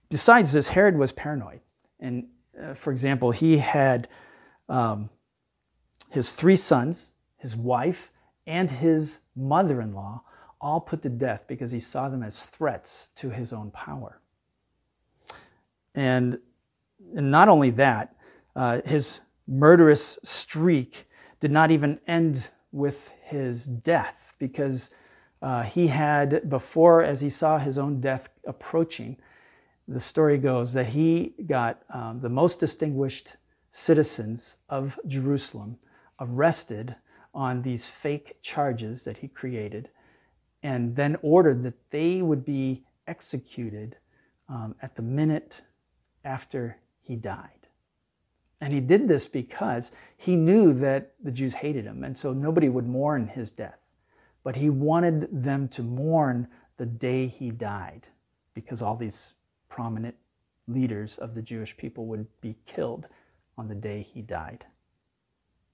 besides 0.10 0.54
this, 0.54 0.70
Herod 0.70 0.98
was 0.98 1.12
paranoid. 1.12 1.62
And 2.00 2.28
uh, 2.60 2.74
for 2.74 2.92
example, 2.92 3.32
he 3.32 3.58
had 3.58 4.08
um, 4.68 5.10
his 6.10 6.36
three 6.36 6.56
sons, 6.56 7.12
his 7.38 7.56
wife, 7.56 8.12
and 8.46 8.70
his 8.70 9.22
mother 9.36 9.82
in 9.82 9.94
law 9.94 10.24
all 10.62 10.80
put 10.80 11.02
to 11.02 11.10
death 11.10 11.46
because 11.48 11.72
he 11.72 11.80
saw 11.80 12.08
them 12.08 12.24
as 12.24 12.46
threats 12.46 13.10
to 13.16 13.32
his 13.32 13.52
own 13.52 13.72
power. 13.72 14.20
And, 15.96 16.40
and 17.16 17.32
not 17.32 17.50
only 17.50 17.72
that, 17.72 18.16
uh, 18.56 18.82
his 18.86 19.22
murderous 19.48 20.20
streak 20.24 21.10
did 21.40 21.52
not 21.52 21.72
even 21.72 22.00
end 22.08 22.50
with 22.72 23.12
his 23.24 23.66
death 23.66 24.36
because 24.40 24.92
uh, 25.42 25.64
he 25.64 25.88
had, 25.88 26.48
before, 26.48 27.04
as 27.04 27.22
he 27.22 27.30
saw 27.30 27.58
his 27.58 27.78
own 27.78 28.00
death 28.00 28.30
approaching, 28.46 29.18
the 29.88 30.00
story 30.00 30.38
goes 30.38 30.74
that 30.74 30.88
he 30.88 31.34
got 31.48 31.82
um, 31.90 32.20
the 32.20 32.30
most 32.30 32.60
distinguished 32.60 33.36
citizens 33.72 34.58
of 34.70 35.00
Jerusalem 35.08 35.78
arrested 36.20 36.96
on 37.34 37.64
these 37.64 37.90
fake 37.90 38.38
charges 38.42 39.04
that 39.06 39.18
he 39.18 39.28
created, 39.28 39.90
and 40.64 40.96
then 40.96 41.18
ordered 41.22 41.64
that 41.64 41.92
they 41.92 42.22
would 42.22 42.46
be 42.46 42.84
executed 43.08 43.98
um, 44.48 44.76
at 44.82 44.96
the 44.96 45.02
minute 45.02 45.62
after 46.24 46.78
he 47.02 47.16
died. 47.16 47.68
And 48.60 48.74
he 48.74 48.80
did 48.80 49.08
this 49.08 49.28
because 49.28 49.92
he 50.16 50.36
knew 50.36 50.74
that 50.74 51.14
the 51.22 51.32
Jews 51.32 51.56
hated 51.56 51.86
him, 51.86 52.04
and 52.04 52.18
so 52.18 52.32
nobody 52.32 52.70
would 52.70 52.88
mourn 52.88 53.28
his 53.28 53.50
death 53.50 53.82
but 54.44 54.56
he 54.56 54.70
wanted 54.70 55.28
them 55.32 55.68
to 55.70 55.84
mourn 55.84 56.48
the 56.78 56.86
day 56.86 57.28
he 57.28 57.52
died 57.52 58.08
because 58.54 58.82
all 58.82 58.96
these 58.96 59.34
prominent 59.70 60.16
leaders 60.68 61.18
of 61.18 61.36
the 61.36 61.42
Jewish 61.42 61.78
people 61.78 62.06
would 62.08 62.28
be 62.42 62.56
killed 62.66 63.08
on 63.58 63.68
the 63.68 63.76
day 63.76 64.02
he 64.02 64.22
died. 64.22 64.66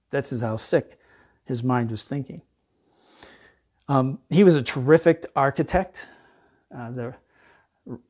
That's 0.10 0.40
how 0.42 0.56
sick 0.56 1.00
his 1.46 1.64
mind 1.64 1.92
was 1.92 2.04
thinking. 2.04 2.42
Um, 3.88 4.20
he 4.30 4.44
was 4.44 4.56
a 4.56 4.64
terrific 4.64 5.26
architect. 5.36 6.10
Uh, 6.76 6.92
the, 6.92 7.16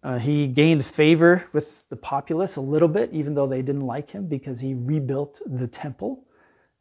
uh, 0.04 0.18
he 0.18 0.48
gained 0.48 0.84
favor 0.84 1.48
with 1.54 1.88
the 1.90 1.96
populace 1.96 2.56
a 2.56 2.62
little 2.62 2.88
bit, 2.88 3.12
even 3.14 3.36
though 3.36 3.48
they 3.48 3.62
didn't 3.62 3.86
like 3.86 4.12
him, 4.12 4.28
because 4.28 4.60
he 4.60 4.74
rebuilt 4.74 5.40
the 5.46 5.68
temple 5.68 6.24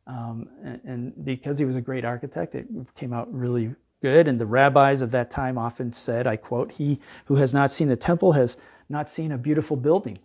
um, 0.06 0.48
and, 0.62 0.80
and, 0.84 1.24
because 1.24 1.58
he 1.58 1.64
was 1.64 1.76
a 1.76 1.80
great 1.80 2.04
architect, 2.04 2.54
it 2.54 2.66
came 2.94 3.12
out 3.12 3.32
really 3.32 3.74
good. 4.00 4.28
And 4.28 4.40
the 4.40 4.46
rabbis 4.46 5.02
of 5.02 5.10
that 5.10 5.30
time 5.30 5.58
often 5.58 5.90
said, 5.90 6.26
I 6.26 6.36
quote, 6.36 6.72
He 6.72 7.00
who 7.24 7.36
has 7.36 7.52
not 7.52 7.72
seen 7.72 7.88
the 7.88 7.96
temple 7.96 8.32
has 8.32 8.56
not 8.88 9.08
seen 9.08 9.32
a 9.32 9.38
beautiful 9.38 9.76
building. 9.76 10.18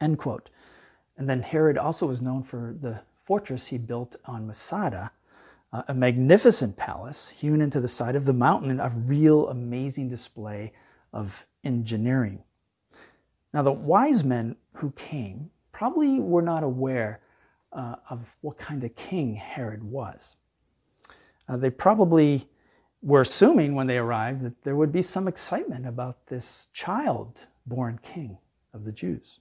End 0.00 0.18
quote. 0.18 0.48
And 1.18 1.28
then 1.28 1.42
Herod 1.42 1.76
also 1.76 2.06
was 2.06 2.22
known 2.22 2.42
for 2.42 2.74
the 2.80 3.00
fortress 3.14 3.66
he 3.66 3.76
built 3.76 4.16
on 4.24 4.46
Masada, 4.46 5.10
uh, 5.72 5.82
a 5.88 5.94
magnificent 5.94 6.76
palace 6.76 7.28
hewn 7.28 7.60
into 7.60 7.80
the 7.80 7.88
side 7.88 8.16
of 8.16 8.24
the 8.24 8.32
mountain, 8.32 8.80
a 8.80 8.90
real 8.90 9.48
amazing 9.48 10.08
display 10.08 10.72
of 11.12 11.46
engineering. 11.64 12.42
Now, 13.52 13.62
the 13.62 13.72
wise 13.72 14.24
men 14.24 14.56
who 14.76 14.92
came 14.92 15.50
probably 15.72 16.18
were 16.20 16.42
not 16.42 16.62
aware 16.62 17.20
uh, 17.72 17.96
of 18.08 18.36
what 18.40 18.56
kind 18.58 18.82
of 18.84 18.94
king 18.94 19.34
Herod 19.34 19.82
was. 19.84 20.36
Uh, 21.48 21.56
they 21.56 21.70
probably 21.70 22.48
were 23.02 23.22
assuming 23.22 23.74
when 23.74 23.86
they 23.86 23.98
arrived 23.98 24.42
that 24.42 24.62
there 24.62 24.76
would 24.76 24.92
be 24.92 25.02
some 25.02 25.26
excitement 25.26 25.86
about 25.86 26.26
this 26.26 26.68
child 26.72 27.46
born 27.66 27.98
king 28.02 28.38
of 28.74 28.84
the 28.84 28.92
Jews. 28.92 29.40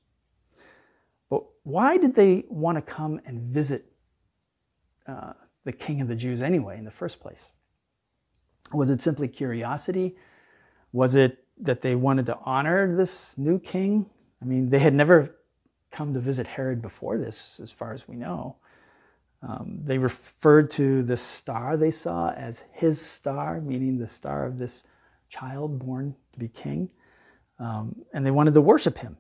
But 1.30 1.44
why 1.64 1.98
did 1.98 2.16
they 2.16 2.46
want 2.50 2.78
to 2.78 2.82
come 2.82 3.20
and 3.26 3.40
visit 3.40 3.92
uh, 5.08 5.34
the 5.70 5.86
king 5.86 6.02
of 6.02 6.08
the 6.08 6.16
Jews 6.16 6.42
anyway 6.42 6.78
in 6.78 6.86
the 6.86 6.92
first 6.92 7.20
place? 7.20 7.52
Was 8.74 8.90
it 8.90 9.02
simply 9.02 9.28
curiosity? 9.28 10.16
Was 10.92 11.14
it 11.14 11.46
that 11.60 11.82
they 11.82 11.96
wanted 11.96 12.26
to 12.28 12.38
honor 12.44 12.96
this 12.96 13.38
new 13.38 13.60
king. 13.60 14.10
I 14.42 14.46
mean, 14.46 14.70
they 14.70 14.80
had 14.80 14.94
never 14.94 15.36
come 15.92 16.14
to 16.14 16.20
visit 16.20 16.48
Herod 16.48 16.82
before 16.82 17.18
this, 17.18 17.60
as 17.60 17.72
far 17.72 17.94
as 17.94 18.08
we 18.08 18.16
know. 18.16 18.56
Um, 19.42 19.80
they 19.84 19.98
referred 19.98 20.70
to 20.72 21.04
the 21.04 21.18
star 21.18 21.78
they 21.78 21.92
saw 21.92 22.32
as 22.32 22.64
his 22.72 23.02
star, 23.02 23.62
meaning 23.62 23.98
the 23.98 24.08
star 24.08 24.46
of 24.46 24.58
this 24.58 24.84
child 25.30 25.80
born 25.80 26.16
to 26.34 26.40
be 26.40 26.48
king. 26.48 26.92
Um, 27.58 28.04
and 28.14 28.26
they 28.26 28.32
wanted 28.32 28.54
to 28.54 28.62
worship 28.62 29.00
him, 29.00 29.18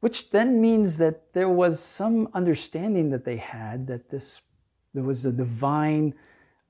which 0.00 0.30
then 0.30 0.60
means 0.60 0.96
that 0.98 1.34
there 1.34 1.48
was 1.48 1.80
some 1.80 2.28
understanding 2.32 3.10
that 3.10 3.24
they 3.24 3.36
had 3.36 3.86
that 3.88 4.08
this 4.08 4.40
there 4.96 5.04
was 5.04 5.26
a 5.26 5.32
divine 5.32 6.14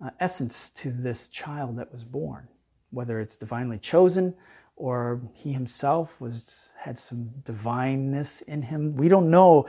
uh, 0.00 0.10
essence 0.18 0.68
to 0.70 0.90
this 0.90 1.28
child 1.28 1.78
that 1.78 1.92
was 1.92 2.02
born, 2.02 2.48
whether 2.90 3.20
it's 3.20 3.36
divinely 3.36 3.78
chosen 3.78 4.34
or 4.74 5.22
he 5.32 5.52
himself 5.52 6.20
was 6.20 6.70
had 6.80 6.98
some 6.98 7.30
divineness 7.44 8.42
in 8.42 8.62
him. 8.62 8.96
We 8.96 9.08
don't 9.08 9.30
know 9.30 9.68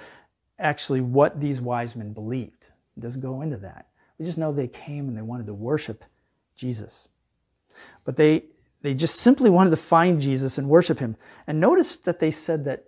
actually 0.58 1.02
what 1.02 1.40
these 1.40 1.62
wise 1.62 1.96
men 1.96 2.14
believed. 2.14 2.72
It 2.98 3.02
doesn't 3.02 3.22
go 3.22 3.42
into 3.42 3.58
that. 3.58 3.90
We 4.18 4.26
just 4.26 4.40
know 4.40 4.52
they 4.52 4.68
came 4.68 5.08
and 5.08 5.16
they 5.16 5.22
wanted 5.22 5.46
to 5.46 5.54
worship 5.54 6.04
Jesus. 6.56 7.08
But 8.06 8.18
they 8.18 8.46
they 8.82 8.96
just 8.96 9.18
simply 9.18 9.52
wanted 9.52 9.70
to 9.70 9.78
find 9.78 10.20
Jesus 10.20 10.58
and 10.58 10.68
worship 10.68 10.98
him. 10.98 11.16
And 11.46 11.60
notice 11.60 11.98
that 11.98 12.20
they 12.20 12.32
said 12.32 12.66
that 12.66 12.86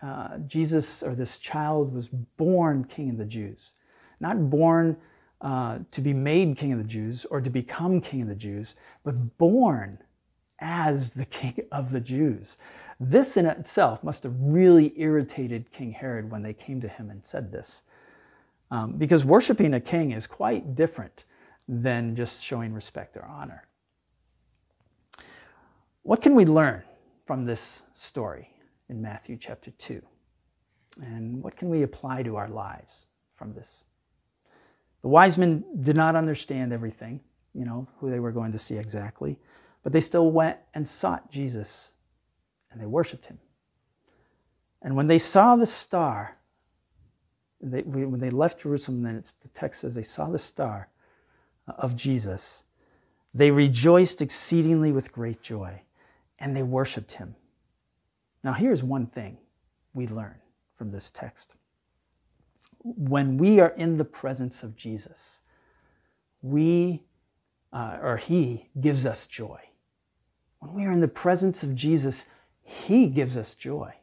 uh, 0.00 0.38
Jesus 0.38 1.02
or 1.02 1.16
this 1.16 1.38
child 1.38 1.94
was 1.94 2.08
born 2.08 2.84
king 2.84 3.10
of 3.10 3.18
the 3.18 3.24
Jews, 3.24 3.74
not 4.20 4.50
born 4.50 4.96
uh, 5.40 5.78
to 5.90 6.00
be 6.00 6.12
made 6.12 6.56
king 6.56 6.72
of 6.72 6.78
the 6.78 6.84
Jews 6.84 7.24
or 7.24 7.40
to 7.40 7.50
become 7.50 8.00
king 8.00 8.22
of 8.22 8.28
the 8.28 8.34
Jews, 8.34 8.76
but 9.02 9.38
born 9.38 9.98
as 10.60 11.14
the 11.14 11.24
king 11.24 11.66
of 11.72 11.90
the 11.90 12.00
Jews. 12.00 12.58
This 12.98 13.36
in 13.36 13.46
itself 13.46 14.04
must 14.04 14.22
have 14.24 14.34
really 14.38 14.92
irritated 14.96 15.72
King 15.72 15.92
Herod 15.92 16.30
when 16.30 16.42
they 16.42 16.52
came 16.52 16.80
to 16.82 16.88
him 16.88 17.10
and 17.10 17.24
said 17.24 17.50
this. 17.50 17.82
Um, 18.70 18.98
because 18.98 19.24
worshiping 19.24 19.74
a 19.74 19.80
king 19.80 20.12
is 20.12 20.26
quite 20.26 20.74
different 20.74 21.24
than 21.66 22.14
just 22.14 22.44
showing 22.44 22.74
respect 22.74 23.16
or 23.16 23.24
honor. 23.24 23.66
What 26.02 26.22
can 26.22 26.34
we 26.34 26.44
learn 26.44 26.82
from 27.24 27.44
this 27.44 27.84
story 27.92 28.50
in 28.88 29.00
Matthew 29.00 29.36
chapter 29.36 29.70
2? 29.70 30.02
And 31.02 31.42
what 31.42 31.56
can 31.56 31.68
we 31.68 31.82
apply 31.82 32.22
to 32.24 32.36
our 32.36 32.48
lives 32.48 33.06
from 33.32 33.54
this? 33.54 33.84
The 35.02 35.08
wise 35.08 35.38
men 35.38 35.64
did 35.80 35.96
not 35.96 36.16
understand 36.16 36.72
everything, 36.72 37.20
you 37.54 37.64
know, 37.64 37.86
who 37.98 38.10
they 38.10 38.20
were 38.20 38.32
going 38.32 38.52
to 38.52 38.58
see 38.58 38.76
exactly, 38.76 39.38
but 39.82 39.92
they 39.92 40.00
still 40.00 40.30
went 40.30 40.58
and 40.74 40.86
sought 40.86 41.30
Jesus 41.30 41.92
and 42.70 42.80
they 42.80 42.86
worshiped 42.86 43.26
him. 43.26 43.38
And 44.82 44.96
when 44.96 45.06
they 45.06 45.18
saw 45.18 45.56
the 45.56 45.66
star, 45.66 46.36
they, 47.60 47.82
when 47.82 48.20
they 48.20 48.30
left 48.30 48.62
Jerusalem, 48.62 49.02
then 49.02 49.16
it's, 49.16 49.32
the 49.32 49.48
text 49.48 49.80
says 49.80 49.94
they 49.94 50.02
saw 50.02 50.28
the 50.30 50.38
star 50.38 50.88
uh, 51.68 51.72
of 51.78 51.96
Jesus, 51.96 52.64
they 53.34 53.50
rejoiced 53.50 54.22
exceedingly 54.22 54.92
with 54.92 55.12
great 55.12 55.42
joy 55.42 55.82
and 56.38 56.56
they 56.56 56.62
worshiped 56.62 57.12
him. 57.12 57.36
Now, 58.42 58.54
here's 58.54 58.82
one 58.82 59.06
thing 59.06 59.38
we 59.92 60.06
learn 60.06 60.36
from 60.74 60.90
this 60.90 61.10
text. 61.10 61.54
When 62.82 63.36
we 63.36 63.60
are 63.60 63.74
in 63.76 63.96
the 63.96 64.04
presence 64.04 64.62
of 64.62 64.76
Jesus, 64.76 65.40
we, 66.42 67.02
uh, 67.72 67.98
or 68.02 68.16
he, 68.16 68.68
gives 68.80 69.06
us 69.06 69.26
joy. 69.26 69.60
When 70.60 70.74
we 70.74 70.84
are 70.84 70.92
in 70.92 71.00
the 71.00 71.08
presence 71.08 71.62
of 71.62 71.74
Jesus, 71.74 72.26
he 72.62 73.06
gives 73.06 73.36
us 73.36 73.54
joy. 73.54 73.94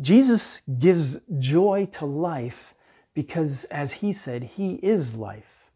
Jesus 0.00 0.62
gives 0.78 1.18
joy 1.38 1.88
to 1.92 2.06
life 2.06 2.74
because, 3.14 3.64
as 3.64 3.94
he 3.94 4.12
said, 4.12 4.44
he 4.44 4.74
is 4.74 5.16
life. 5.16 5.70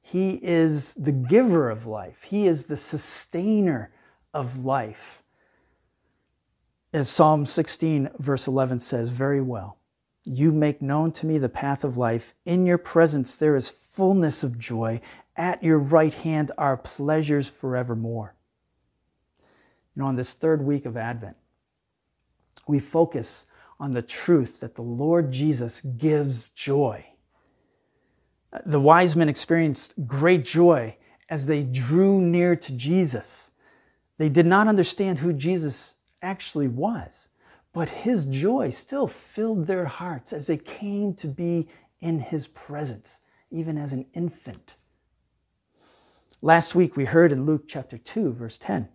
He 0.00 0.38
is 0.42 0.94
the 0.94 1.12
giver 1.12 1.70
of 1.70 1.86
life. 1.86 2.24
He 2.24 2.46
is 2.46 2.66
the 2.66 2.76
sustainer 2.76 3.90
of 4.32 4.64
life. 4.64 5.22
As 6.92 7.08
Psalm 7.08 7.46
16, 7.46 8.10
verse 8.18 8.46
11 8.46 8.80
says 8.80 9.08
very 9.08 9.40
well, 9.40 9.78
you 10.24 10.52
make 10.52 10.80
known 10.80 11.12
to 11.12 11.26
me 11.26 11.38
the 11.38 11.48
path 11.48 11.84
of 11.84 11.96
life. 11.96 12.34
In 12.44 12.66
your 12.66 12.78
presence 12.78 13.36
there 13.36 13.56
is 13.56 13.68
fullness 13.68 14.42
of 14.42 14.58
joy. 14.58 15.00
At 15.36 15.62
your 15.62 15.78
right 15.78 16.14
hand 16.14 16.52
are 16.56 16.76
pleasures 16.76 17.50
forevermore. 17.50 18.34
You 19.94 20.02
know, 20.02 20.06
on 20.06 20.16
this 20.16 20.32
third 20.34 20.62
week 20.62 20.86
of 20.86 20.96
Advent, 20.96 21.36
we 22.66 22.80
focus 22.80 23.46
on 23.78 23.92
the 23.92 24.02
truth 24.02 24.60
that 24.60 24.76
the 24.76 24.82
Lord 24.82 25.30
Jesus 25.32 25.80
gives 25.80 26.48
joy. 26.48 27.06
The 28.64 28.80
wise 28.80 29.16
men 29.16 29.28
experienced 29.28 29.94
great 30.06 30.44
joy 30.44 30.96
as 31.28 31.46
they 31.46 31.62
drew 31.62 32.20
near 32.20 32.54
to 32.56 32.72
Jesus. 32.72 33.50
They 34.18 34.28
did 34.28 34.46
not 34.46 34.68
understand 34.68 35.18
who 35.18 35.32
Jesus 35.32 35.94
actually 36.22 36.68
was, 36.68 37.28
but 37.74 37.88
his 37.90 38.24
joy 38.24 38.70
still 38.70 39.06
filled 39.06 39.66
their 39.66 39.84
hearts 39.84 40.32
as 40.32 40.46
they 40.46 40.56
came 40.56 41.12
to 41.12 41.26
be 41.26 41.68
in 42.00 42.20
his 42.20 42.46
presence, 42.46 43.20
even 43.50 43.76
as 43.76 43.92
an 43.92 44.06
infant. 44.14 44.76
Last 46.40 46.74
week 46.74 46.96
we 46.96 47.04
heard 47.04 47.32
in 47.32 47.44
Luke 47.44 47.64
chapter 47.66 47.98
2, 47.98 48.32
verse 48.32 48.56
10, 48.56 48.88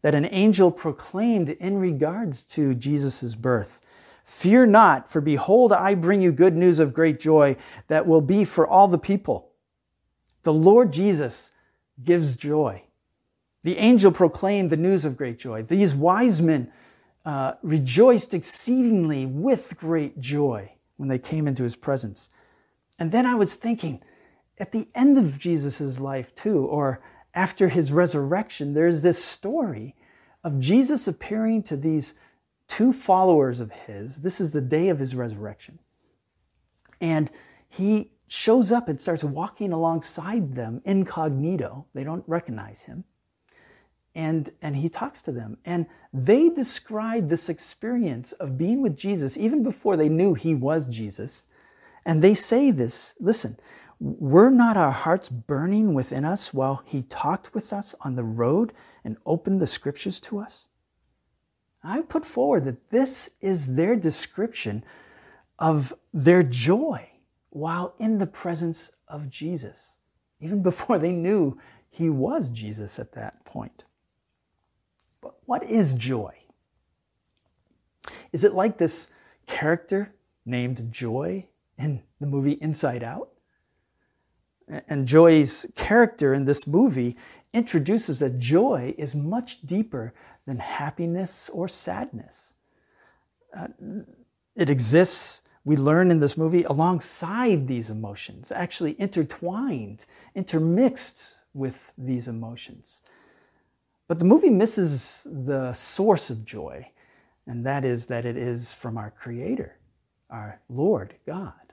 that 0.00 0.14
an 0.14 0.26
angel 0.30 0.70
proclaimed 0.70 1.50
in 1.50 1.76
regards 1.76 2.42
to 2.46 2.74
Jesus' 2.74 3.36
birth 3.36 3.80
Fear 4.24 4.66
not, 4.66 5.08
for 5.10 5.20
behold, 5.20 5.72
I 5.72 5.94
bring 5.94 6.22
you 6.22 6.30
good 6.30 6.56
news 6.56 6.78
of 6.78 6.94
great 6.94 7.18
joy 7.18 7.56
that 7.88 8.06
will 8.06 8.20
be 8.20 8.44
for 8.44 8.66
all 8.66 8.86
the 8.86 8.96
people. 8.96 9.50
The 10.44 10.52
Lord 10.52 10.92
Jesus 10.92 11.50
gives 12.02 12.36
joy. 12.36 12.84
The 13.62 13.78
angel 13.78 14.12
proclaimed 14.12 14.70
the 14.70 14.76
news 14.76 15.04
of 15.04 15.16
great 15.16 15.40
joy. 15.40 15.62
These 15.62 15.94
wise 15.94 16.40
men 16.40 16.70
uh, 17.24 17.54
rejoiced 17.62 18.34
exceedingly 18.34 19.26
with 19.26 19.76
great 19.76 20.20
joy 20.20 20.74
when 20.96 21.08
they 21.08 21.18
came 21.18 21.46
into 21.46 21.62
his 21.62 21.76
presence. 21.76 22.30
And 22.98 23.12
then 23.12 23.26
I 23.26 23.34
was 23.34 23.56
thinking, 23.56 24.02
at 24.58 24.72
the 24.72 24.88
end 24.94 25.18
of 25.18 25.38
Jesus' 25.38 26.00
life, 26.00 26.34
too, 26.34 26.64
or 26.64 27.00
after 27.34 27.68
his 27.68 27.92
resurrection, 27.92 28.74
there's 28.74 29.02
this 29.02 29.24
story 29.24 29.94
of 30.44 30.60
Jesus 30.60 31.08
appearing 31.08 31.62
to 31.64 31.76
these 31.76 32.14
two 32.66 32.92
followers 32.92 33.60
of 33.60 33.70
his. 33.72 34.18
This 34.18 34.40
is 34.40 34.52
the 34.52 34.60
day 34.60 34.88
of 34.88 34.98
his 34.98 35.14
resurrection. 35.14 35.78
And 37.00 37.30
he 37.68 38.12
shows 38.28 38.70
up 38.72 38.88
and 38.88 39.00
starts 39.00 39.24
walking 39.24 39.72
alongside 39.72 40.54
them 40.54 40.80
incognito. 40.84 41.86
They 41.94 42.04
don't 42.04 42.24
recognize 42.26 42.82
him 42.82 43.04
and, 44.14 44.50
and 44.60 44.76
he 44.76 44.88
talks 44.88 45.22
to 45.22 45.32
them. 45.32 45.58
And 45.64 45.86
they 46.12 46.50
describe 46.50 47.28
this 47.28 47.48
experience 47.48 48.32
of 48.32 48.58
being 48.58 48.82
with 48.82 48.96
Jesus 48.96 49.36
even 49.36 49.62
before 49.62 49.96
they 49.96 50.08
knew 50.08 50.34
he 50.34 50.54
was 50.54 50.86
Jesus. 50.86 51.44
And 52.04 52.22
they 52.22 52.34
say 52.34 52.70
this 52.70 53.14
listen, 53.20 53.58
were 54.00 54.50
not 54.50 54.76
our 54.76 54.90
hearts 54.90 55.28
burning 55.28 55.94
within 55.94 56.24
us 56.24 56.52
while 56.52 56.82
he 56.84 57.02
talked 57.02 57.54
with 57.54 57.72
us 57.72 57.94
on 58.00 58.16
the 58.16 58.24
road 58.24 58.72
and 59.04 59.16
opened 59.24 59.60
the 59.60 59.66
scriptures 59.66 60.20
to 60.20 60.38
us? 60.38 60.68
I 61.84 62.02
put 62.02 62.24
forward 62.24 62.64
that 62.64 62.90
this 62.90 63.30
is 63.40 63.76
their 63.76 63.96
description 63.96 64.84
of 65.58 65.94
their 66.12 66.42
joy 66.42 67.08
while 67.50 67.94
in 67.98 68.18
the 68.18 68.26
presence 68.26 68.90
of 69.08 69.28
Jesus, 69.28 69.96
even 70.40 70.62
before 70.62 70.98
they 70.98 71.12
knew 71.12 71.58
he 71.90 72.08
was 72.08 72.48
Jesus 72.48 72.98
at 72.98 73.12
that 73.12 73.44
point. 73.44 73.84
What 75.46 75.62
is 75.64 75.92
joy? 75.92 76.34
Is 78.32 78.44
it 78.44 78.54
like 78.54 78.78
this 78.78 79.10
character 79.46 80.14
named 80.44 80.90
Joy 80.90 81.46
in 81.76 82.02
the 82.20 82.26
movie 82.26 82.52
Inside 82.52 83.02
Out? 83.02 83.28
And 84.88 85.06
Joy's 85.06 85.66
character 85.76 86.32
in 86.32 86.46
this 86.46 86.66
movie 86.66 87.16
introduces 87.52 88.20
that 88.20 88.38
joy 88.38 88.94
is 88.96 89.14
much 89.14 89.60
deeper 89.62 90.14
than 90.46 90.58
happiness 90.58 91.50
or 91.50 91.68
sadness. 91.68 92.54
Uh, 93.54 93.68
it 94.56 94.70
exists, 94.70 95.42
we 95.64 95.76
learn 95.76 96.10
in 96.10 96.20
this 96.20 96.38
movie, 96.38 96.62
alongside 96.64 97.68
these 97.68 97.90
emotions, 97.90 98.50
actually 98.50 98.98
intertwined, 98.98 100.06
intermixed 100.34 101.36
with 101.52 101.92
these 101.98 102.28
emotions. 102.28 103.02
But 104.12 104.18
the 104.18 104.26
movie 104.26 104.50
misses 104.50 105.26
the 105.26 105.72
source 105.72 106.28
of 106.28 106.44
joy, 106.44 106.90
and 107.46 107.64
that 107.64 107.82
is 107.82 108.04
that 108.08 108.26
it 108.26 108.36
is 108.36 108.74
from 108.74 108.98
our 108.98 109.10
Creator, 109.10 109.78
our 110.28 110.60
Lord 110.68 111.14
God. 111.26 111.72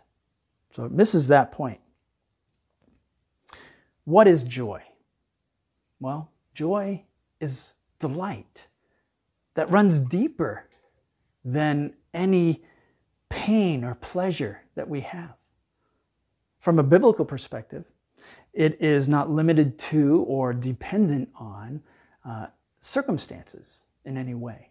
So 0.70 0.86
it 0.86 0.94
misses 0.94 1.28
that 1.28 1.52
point. 1.52 1.82
What 4.06 4.26
is 4.26 4.46
joy? 4.46 4.82
Well, 6.00 6.32
joy 6.54 7.04
is 7.42 7.74
delight. 8.00 8.70
that 9.56 9.70
runs 9.70 10.00
deeper 10.00 10.70
than 11.44 11.94
any 12.14 12.64
pain 13.28 13.84
or 13.84 13.94
pleasure 13.94 14.62
that 14.76 14.88
we 14.88 15.02
have. 15.02 15.34
From 16.62 16.80
a 16.80 16.84
biblical 16.84 17.26
perspective, 17.26 17.84
it 18.54 18.82
is 18.82 19.10
not 19.10 19.30
limited 19.30 19.78
to 19.80 20.24
or 20.30 20.54
dependent 20.54 21.28
on 21.36 21.84
uh, 22.26 22.48
circumstances 22.80 23.84
in 24.06 24.18
any 24.18 24.34
way. 24.34 24.70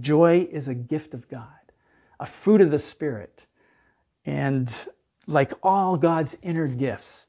Joy 0.00 0.48
is 0.50 0.68
a 0.68 0.74
gift 0.74 1.14
of 1.14 1.28
God, 1.28 1.72
a 2.18 2.26
fruit 2.26 2.60
of 2.60 2.70
the 2.70 2.78
Spirit. 2.78 3.46
And 4.24 4.72
like 5.26 5.52
all 5.62 5.96
God's 5.96 6.36
inner 6.42 6.68
gifts, 6.68 7.28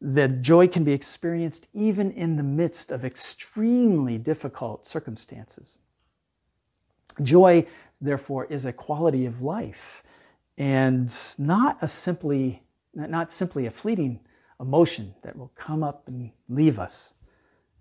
that 0.00 0.42
joy 0.42 0.68
can 0.68 0.84
be 0.84 0.92
experienced 0.92 1.66
even 1.72 2.10
in 2.10 2.36
the 2.36 2.42
midst 2.42 2.90
of 2.90 3.04
extremely 3.04 4.18
difficult 4.18 4.86
circumstances. 4.86 5.78
Joy, 7.22 7.66
therefore, 8.00 8.44
is 8.46 8.66
a 8.66 8.72
quality 8.72 9.24
of 9.24 9.40
life 9.40 10.02
and 10.58 11.12
not 11.38 11.82
a 11.82 11.88
simply 11.88 12.62
not 12.96 13.32
simply 13.32 13.66
a 13.66 13.72
fleeting 13.72 14.20
emotion 14.60 15.14
that 15.22 15.36
will 15.36 15.50
come 15.56 15.82
up 15.82 16.06
and 16.06 16.30
leave 16.48 16.78
us 16.78 17.13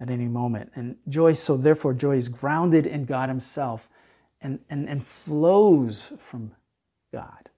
at 0.04 0.10
any 0.10 0.28
moment. 0.28 0.70
And 0.76 0.98
joy, 1.08 1.32
so 1.32 1.56
therefore, 1.56 1.94
joy 1.94 2.18
is 2.18 2.28
grounded 2.28 2.86
in 2.86 3.06
God 3.06 3.30
Himself 3.30 3.90
and, 4.42 4.60
and, 4.70 4.88
and 4.90 5.02
flows 5.02 6.12
from 6.18 6.52
God. 7.14 7.50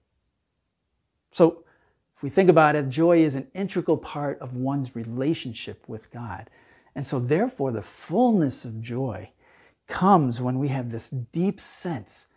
So, 1.30 1.64
if 2.14 2.22
we 2.22 2.30
think 2.30 2.48
about 2.48 2.76
it, 2.76 2.88
joy 2.88 3.22
is 3.24 3.34
an 3.34 3.48
integral 3.52 3.98
part 3.98 4.38
of 4.38 4.54
one's 4.54 4.96
relationship 4.96 5.86
with 5.88 6.10
God. 6.10 6.48
And 6.94 7.04
so, 7.06 7.18
therefore, 7.18 7.72
the 7.72 7.82
fullness 7.82 8.64
of 8.64 8.80
joy 8.80 9.32
comes 9.88 10.40
when 10.40 10.58
we 10.58 10.68
have 10.68 10.90
this 10.90 11.10
deep 11.10 11.60
sense 11.60 12.28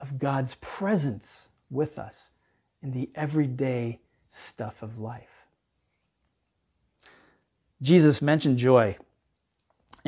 of 0.00 0.18
God's 0.18 0.54
presence 0.54 1.50
with 1.70 1.98
us 1.98 2.30
in 2.82 2.92
the 2.92 3.10
everyday 3.16 3.98
stuff 4.28 4.80
of 4.80 4.96
life. 4.96 5.44
Jesus 7.82 8.22
mentioned 8.22 8.58
joy 8.58 8.96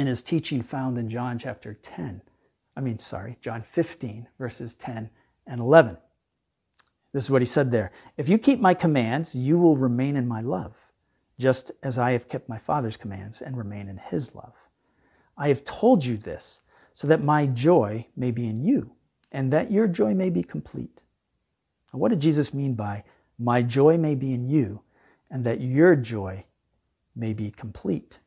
in 0.02 0.08
his 0.08 0.20
teaching 0.20 0.60
found 0.60 0.98
in 0.98 1.08
John 1.08 1.38
chapter 1.38 1.72
10. 1.72 2.20
I 2.76 2.80
mean, 2.80 2.98
sorry, 2.98 3.38
John 3.40 3.62
15, 3.62 4.28
verses 4.38 4.74
10 4.74 5.08
and 5.46 5.60
11. 5.60 5.96
This 7.12 7.24
is 7.24 7.30
what 7.30 7.42
he 7.42 7.46
said 7.46 7.70
there. 7.70 7.92
If 8.16 8.28
you 8.28 8.36
keep 8.36 8.58
my 8.58 8.74
commands, 8.74 9.34
you 9.34 9.58
will 9.58 9.76
remain 9.76 10.16
in 10.16 10.26
my 10.26 10.40
love, 10.40 10.74
just 11.38 11.70
as 11.82 11.98
I 11.98 12.12
have 12.12 12.28
kept 12.28 12.48
my 12.48 12.58
Father's 12.58 12.96
commands 12.96 13.40
and 13.40 13.56
remain 13.56 13.88
in 13.88 13.98
his 13.98 14.34
love. 14.34 14.54
I 15.38 15.48
have 15.48 15.64
told 15.64 16.04
you 16.04 16.16
this 16.16 16.62
so 16.92 17.06
that 17.06 17.22
my 17.22 17.46
joy 17.46 18.08
may 18.16 18.30
be 18.30 18.46
in 18.46 18.62
you 18.64 18.92
and 19.30 19.50
that 19.50 19.70
your 19.70 19.86
joy 19.86 20.14
may 20.14 20.30
be 20.30 20.42
complete. 20.42 21.02
Now, 21.92 22.00
what 22.00 22.10
did 22.10 22.20
Jesus 22.20 22.52
mean 22.52 22.74
by 22.74 23.04
my 23.38 23.62
joy 23.62 23.96
may 23.96 24.14
be 24.14 24.32
in 24.32 24.48
you 24.48 24.82
and 25.30 25.44
that 25.44 25.60
your 25.60 25.94
joy 25.96 26.44
may 27.14 27.32
be 27.32 27.50
complete? 27.50 28.18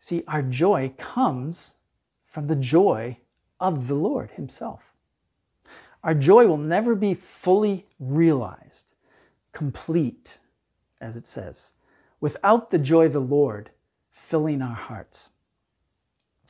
See, 0.00 0.24
our 0.26 0.42
joy 0.42 0.94
comes 0.96 1.74
from 2.22 2.46
the 2.46 2.56
joy 2.56 3.18
of 3.60 3.86
the 3.86 3.94
Lord 3.94 4.30
Himself. 4.32 4.94
Our 6.02 6.14
joy 6.14 6.46
will 6.46 6.56
never 6.56 6.94
be 6.94 7.12
fully 7.12 7.86
realized, 8.00 8.94
complete, 9.52 10.38
as 11.02 11.16
it 11.16 11.26
says, 11.26 11.74
without 12.18 12.70
the 12.70 12.78
joy 12.78 13.06
of 13.06 13.12
the 13.12 13.20
Lord 13.20 13.70
filling 14.10 14.62
our 14.62 14.74
hearts. 14.74 15.30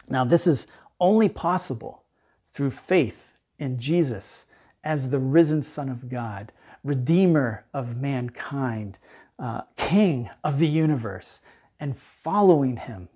Now, 0.08 0.24
this 0.24 0.46
is 0.46 0.68
only 1.00 1.28
possible 1.28 2.04
through 2.44 2.70
faith 2.70 3.36
in 3.58 3.80
Jesus 3.80 4.46
as 4.84 5.10
the 5.10 5.18
risen 5.18 5.62
Son 5.62 5.88
of 5.88 6.08
God, 6.08 6.52
Redeemer 6.84 7.64
of 7.74 8.00
mankind, 8.00 8.98
uh, 9.40 9.62
King 9.76 10.30
of 10.44 10.60
the 10.60 10.68
universe, 10.68 11.40
and 11.80 11.96
following 11.96 12.76
Him 12.76 13.08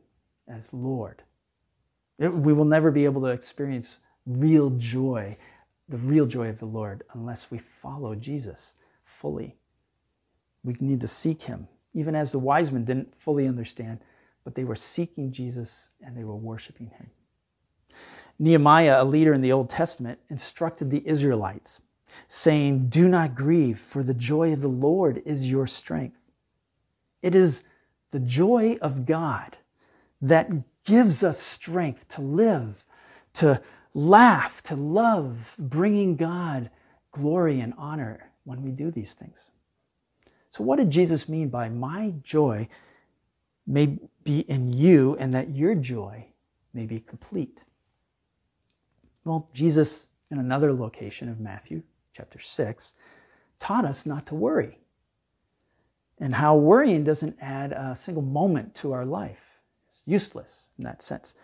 as 0.49 0.73
Lord. 0.73 1.23
It, 2.19 2.33
we 2.33 2.53
will 2.53 2.65
never 2.65 2.91
be 2.91 3.05
able 3.05 3.21
to 3.23 3.29
experience 3.29 3.99
real 4.27 4.71
joy, 4.71 5.37
the 5.89 5.97
real 5.97 6.27
joy 6.27 6.49
of 6.49 6.59
the 6.59 6.67
Lord, 6.67 7.03
unless 7.13 7.51
we 7.51 7.59
follow 7.59 8.15
Jesus 8.15 8.75
fully. 9.03 9.57
We 10.63 10.77
need 10.81 11.01
to 11.01 11.09
seek 11.09 11.43
Him, 11.43 11.69
even 11.93 12.15
as 12.15 12.33
the 12.33 12.39
wise 12.39 12.73
men 12.73 12.85
didn't 12.85 13.15
fully 13.15 13.47
understand, 13.47 14.01
but 14.45 14.55
they 14.55 14.65
were 14.65 14.77
seeking 14.77 15.33
Jesus 15.33 15.91
and 16.01 16.17
they 16.17 16.25
were 16.25 16.37
worshiping 16.37 16.91
Him. 16.91 17.11
Nehemiah, 18.39 19.03
a 19.03 19.05
leader 19.05 19.33
in 19.33 19.43
the 19.43 19.53
Old 19.53 19.71
Testament, 19.71 20.19
instructed 20.29 20.91
the 20.91 21.07
Israelites, 21.07 21.81
saying, 22.29 22.89
Do 22.89 23.09
not 23.09 23.35
grieve, 23.35 23.79
for 23.79 24.03
the 24.03 24.15
joy 24.15 24.53
of 24.53 24.61
the 24.61 24.69
Lord 24.69 25.23
is 25.25 25.51
your 25.51 25.67
strength. 25.67 26.19
It 27.23 27.35
is 27.35 27.65
the 28.11 28.21
joy 28.21 28.77
of 28.81 29.07
God 29.07 29.57
that 30.29 30.51
gives 30.85 31.23
us 31.23 31.39
strength 31.39 32.09
to 32.09 32.23
live, 32.23 32.85
to 33.35 33.61
laugh, 33.93 34.63
to 34.63 34.75
love, 34.75 35.55
bringing 35.59 36.17
God 36.17 36.71
glory 37.13 37.61
and 37.61 37.75
honor 37.77 38.33
when 38.45 38.63
we 38.63 38.71
do 38.71 38.91
these 38.91 39.13
things. 39.13 39.51
So, 40.51 40.65
what 40.65 40.77
did 40.77 40.91
Jesus 40.91 41.29
mean 41.29 41.49
by 41.49 41.69
my 41.69 42.15
joy 42.23 42.69
may 43.67 43.99
be 44.23 44.41
in 44.41 44.73
you 44.73 45.17
and 45.19 45.35
that 45.35 45.55
your 45.55 45.75
joy 45.75 46.29
may 46.73 46.87
be 46.87 47.01
complete? 47.01 47.65
Well, 49.25 49.49
Jesus, 49.53 50.09
in 50.31 50.39
another 50.39 50.73
location 50.73 51.29
of 51.29 51.41
Matthew 51.41 51.83
chapter 52.13 52.39
6, 52.39 52.95
taught 53.59 53.85
us 53.85 54.07
not 54.07 54.27
to 54.27 54.35
worry 54.35 54.79
and 56.19 56.37
how 56.37 56.57
worrying 56.57 57.05
doesn't 57.05 57.37
add 57.41 57.73
a 57.73 57.95
single 57.95 58.23
moment 58.23 58.75
to 58.77 58.93
our 58.93 59.05
life. 59.05 59.54
It's 59.95 60.03
useless 60.07 60.71
in 60.77 60.85
that 60.85 61.03
sense. 61.03 61.37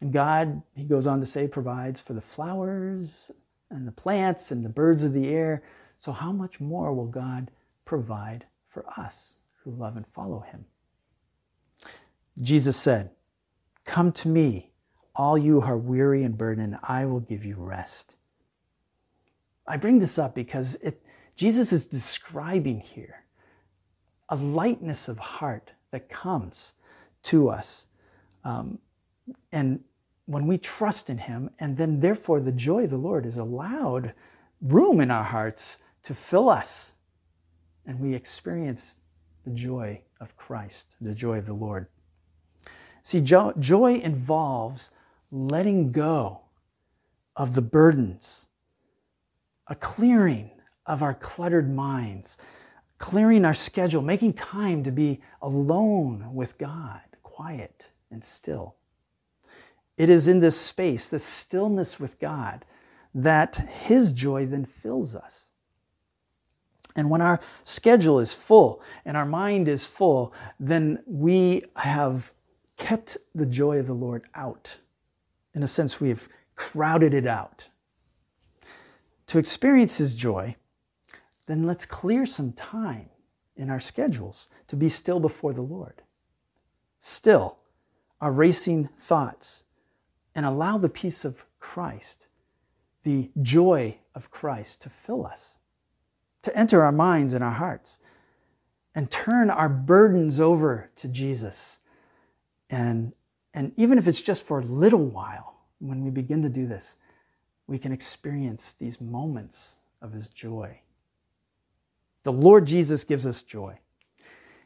And 0.00 0.12
God, 0.12 0.62
he 0.74 0.82
goes 0.82 1.06
on 1.06 1.20
to 1.20 1.26
say, 1.26 1.46
provides 1.46 2.00
for 2.00 2.14
the 2.14 2.20
flowers 2.20 3.30
and 3.70 3.86
the 3.86 3.92
plants 3.92 4.50
and 4.50 4.64
the 4.64 4.68
birds 4.68 5.04
of 5.04 5.12
the 5.12 5.28
air. 5.28 5.62
So, 5.98 6.10
how 6.10 6.32
much 6.32 6.58
more 6.58 6.92
will 6.92 7.06
God 7.06 7.52
provide 7.84 8.46
for 8.66 8.84
us 8.96 9.36
who 9.62 9.70
love 9.70 9.96
and 9.96 10.04
follow 10.04 10.40
him? 10.40 10.64
Jesus 12.40 12.76
said, 12.76 13.10
Come 13.84 14.10
to 14.12 14.28
me, 14.28 14.72
all 15.14 15.38
you 15.38 15.60
who 15.60 15.68
are 15.68 15.78
weary 15.78 16.24
and 16.24 16.36
burdened, 16.36 16.78
I 16.82 17.06
will 17.06 17.20
give 17.20 17.44
you 17.44 17.54
rest. 17.56 18.16
I 19.64 19.76
bring 19.76 20.00
this 20.00 20.18
up 20.18 20.34
because 20.34 20.74
it, 20.76 21.04
Jesus 21.36 21.72
is 21.72 21.86
describing 21.86 22.80
here 22.80 23.26
a 24.28 24.34
lightness 24.34 25.06
of 25.06 25.20
heart 25.20 25.74
that 25.92 26.08
comes 26.08 26.74
to 27.22 27.48
us. 27.48 27.86
Um, 28.44 28.78
and 29.52 29.84
when 30.26 30.46
we 30.46 30.58
trust 30.58 31.10
in 31.10 31.18
Him, 31.18 31.50
and 31.58 31.76
then 31.76 32.00
therefore 32.00 32.40
the 32.40 32.52
joy 32.52 32.84
of 32.84 32.90
the 32.90 32.96
Lord 32.96 33.26
is 33.26 33.36
allowed 33.36 34.14
room 34.60 35.00
in 35.00 35.10
our 35.10 35.24
hearts 35.24 35.78
to 36.04 36.14
fill 36.14 36.48
us, 36.48 36.94
and 37.86 38.00
we 38.00 38.14
experience 38.14 38.96
the 39.44 39.50
joy 39.50 40.02
of 40.20 40.36
Christ, 40.36 40.96
the 41.00 41.14
joy 41.14 41.38
of 41.38 41.46
the 41.46 41.54
Lord. 41.54 41.86
See, 43.02 43.20
jo- 43.20 43.54
joy 43.58 43.96
involves 43.96 44.90
letting 45.30 45.90
go 45.92 46.42
of 47.36 47.54
the 47.54 47.62
burdens, 47.62 48.46
a 49.66 49.74
clearing 49.74 50.50
of 50.86 51.02
our 51.02 51.14
cluttered 51.14 51.72
minds, 51.72 52.38
clearing 52.98 53.44
our 53.44 53.54
schedule, 53.54 54.02
making 54.02 54.34
time 54.34 54.82
to 54.84 54.92
be 54.92 55.20
alone 55.40 56.32
with 56.34 56.58
God, 56.58 57.00
quiet 57.22 57.90
and 58.12 58.22
still. 58.22 58.76
It 59.96 60.08
is 60.08 60.28
in 60.28 60.40
this 60.40 60.60
space, 60.60 61.08
this 61.08 61.24
stillness 61.24 61.98
with 61.98 62.20
God, 62.20 62.64
that 63.14 63.56
His 63.56 64.12
joy 64.12 64.46
then 64.46 64.64
fills 64.64 65.14
us. 65.14 65.50
And 66.94 67.08
when 67.10 67.22
our 67.22 67.40
schedule 67.62 68.20
is 68.20 68.34
full 68.34 68.82
and 69.04 69.16
our 69.16 69.26
mind 69.26 69.66
is 69.66 69.86
full, 69.86 70.32
then 70.60 71.02
we 71.06 71.62
have 71.76 72.32
kept 72.76 73.16
the 73.34 73.46
joy 73.46 73.78
of 73.78 73.86
the 73.86 73.94
Lord 73.94 74.24
out 74.34 74.78
in 75.54 75.62
a 75.62 75.68
sense, 75.68 76.00
we 76.00 76.08
have 76.08 76.28
crowded 76.54 77.12
it 77.12 77.26
out. 77.26 77.68
To 79.28 79.38
experience 79.38 79.98
His 79.98 80.14
joy, 80.14 80.56
then 81.46 81.64
let's 81.64 81.86
clear 81.86 82.26
some 82.26 82.52
time 82.52 83.10
in 83.56 83.70
our 83.70 83.80
schedules 83.80 84.48
to 84.68 84.76
be 84.76 84.88
still 84.88 85.20
before 85.20 85.52
the 85.52 85.62
Lord. 85.62 86.02
Still 86.98 87.58
our 88.22 88.32
racing 88.32 88.88
thoughts 88.96 89.64
and 90.34 90.46
allow 90.46 90.78
the 90.78 90.88
peace 90.88 91.26
of 91.26 91.44
Christ, 91.58 92.28
the 93.02 93.30
joy 93.42 93.98
of 94.14 94.30
Christ 94.30 94.80
to 94.82 94.88
fill 94.88 95.26
us, 95.26 95.58
to 96.40 96.56
enter 96.56 96.82
our 96.82 96.92
minds 96.92 97.34
and 97.34 97.44
our 97.44 97.52
hearts, 97.52 97.98
and 98.94 99.10
turn 99.10 99.50
our 99.50 99.68
burdens 99.68 100.40
over 100.40 100.90
to 100.96 101.08
Jesus 101.08 101.80
and 102.70 103.12
and 103.54 103.72
even 103.76 103.98
if 103.98 104.08
it's 104.08 104.22
just 104.22 104.46
for 104.46 104.60
a 104.60 104.64
little 104.64 105.04
while, 105.04 105.60
when 105.78 106.02
we 106.02 106.10
begin 106.10 106.40
to 106.40 106.48
do 106.48 106.66
this, 106.66 106.96
we 107.66 107.78
can 107.78 107.92
experience 107.92 108.72
these 108.72 108.98
moments 108.98 109.76
of 110.00 110.12
His 110.12 110.30
joy. 110.30 110.80
The 112.22 112.32
Lord 112.32 112.66
Jesus 112.66 113.04
gives 113.04 113.26
us 113.26 113.42
joy. 113.42 113.78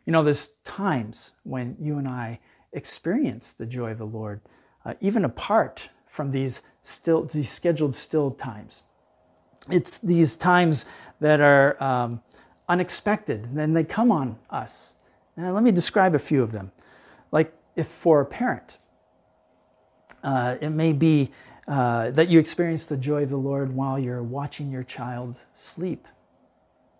You 0.05 0.12
know, 0.12 0.23
there's 0.23 0.51
times 0.62 1.33
when 1.42 1.77
you 1.81 1.99
and 1.99 2.07
I 2.07 2.38
experience 2.72 3.52
the 3.52 3.66
joy 3.66 3.92
of 3.92 3.98
the 3.98 4.07
Lord, 4.07 4.40
uh, 4.85 4.94
even 5.00 5.24
apart 5.24 5.90
from 6.07 6.31
these 6.31 6.62
still 6.83 7.24
these 7.24 7.50
scheduled 7.50 7.94
still 7.94 8.31
times. 8.31 8.83
It's 9.70 9.98
these 9.98 10.37
times 10.37 10.87
that 11.20 11.40
are 11.40 11.83
um, 11.83 12.22
unexpected, 12.68 13.55
then 13.55 13.72
they 13.72 13.85
come 13.85 14.12
on 14.12 14.38
us. 14.50 14.94
And 15.37 15.52
let 15.52 15.62
me 15.62 15.72
describe 15.72 16.14
a 16.14 16.18
few 16.18 16.42
of 16.42 16.52
them. 16.52 16.72
Like 17.33 17.52
if 17.74 17.87
for 17.87 18.20
a 18.20 18.26
parent, 18.26 18.79
uh, 20.22 20.57
it 20.61 20.70
may 20.70 20.92
be 20.92 21.31
uh, 21.68 22.11
that 22.12 22.29
you 22.29 22.38
experience 22.38 22.87
the 22.87 22.96
joy 22.96 23.24
of 23.24 23.31
the 23.31 23.37
Lord 23.37 23.74
while 23.74 23.98
you're 23.98 24.22
watching 24.22 24.70
your 24.70 24.85
child 24.85 25.37
sleep. 25.52 26.07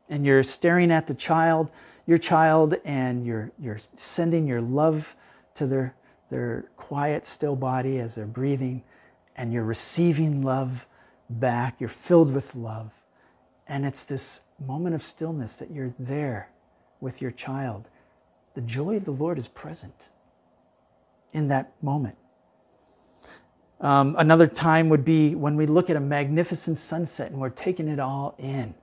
And 0.09 0.25
you're 0.25 0.43
staring 0.43 0.91
at 0.91 1.07
the 1.07 1.15
child, 1.15 1.71
your 2.07 2.19
child, 2.19 2.75
and 2.85 3.27
you're, 3.27 3.53
you're 3.59 3.81
sending 3.95 4.47
your 4.47 4.61
love 4.61 5.17
to 5.57 5.67
their, 5.67 5.95
their 6.31 6.71
quiet, 6.77 7.27
still 7.27 7.57
body 7.57 7.99
as 7.99 8.15
they're 8.15 8.27
breathing, 8.27 8.83
and 9.37 9.53
you're 9.53 9.65
receiving 9.65 10.43
love 10.43 10.87
back. 11.29 11.77
You're 11.81 11.89
filled 11.89 12.35
with 12.35 12.55
love. 12.55 12.93
And 13.69 13.85
it's 13.85 14.05
this 14.05 14.43
moment 14.65 14.95
of 14.95 15.03
stillness 15.03 15.57
that 15.57 15.71
you're 15.71 15.93
there 15.99 16.51
with 17.01 17.21
your 17.21 17.31
child. 17.31 17.91
The 18.55 18.61
joy 18.63 18.97
of 18.97 19.05
the 19.05 19.13
Lord 19.13 19.39
is 19.39 19.49
present 19.49 20.09
in 21.33 21.49
that 21.49 21.73
moment. 21.83 22.17
Um, 23.81 24.17
another 24.19 24.47
time 24.47 24.89
would 24.89 25.05
be 25.05 25.35
when 25.35 25.57
we 25.57 25.67
look 25.67 25.91
at 25.91 25.97
a 25.97 26.01
magnificent 26.01 26.79
sunset 26.79 27.31
and 27.31 27.41
we're 27.41 27.51
taking 27.51 27.89
it 27.89 28.01
all 28.01 28.35
in. 28.39 28.75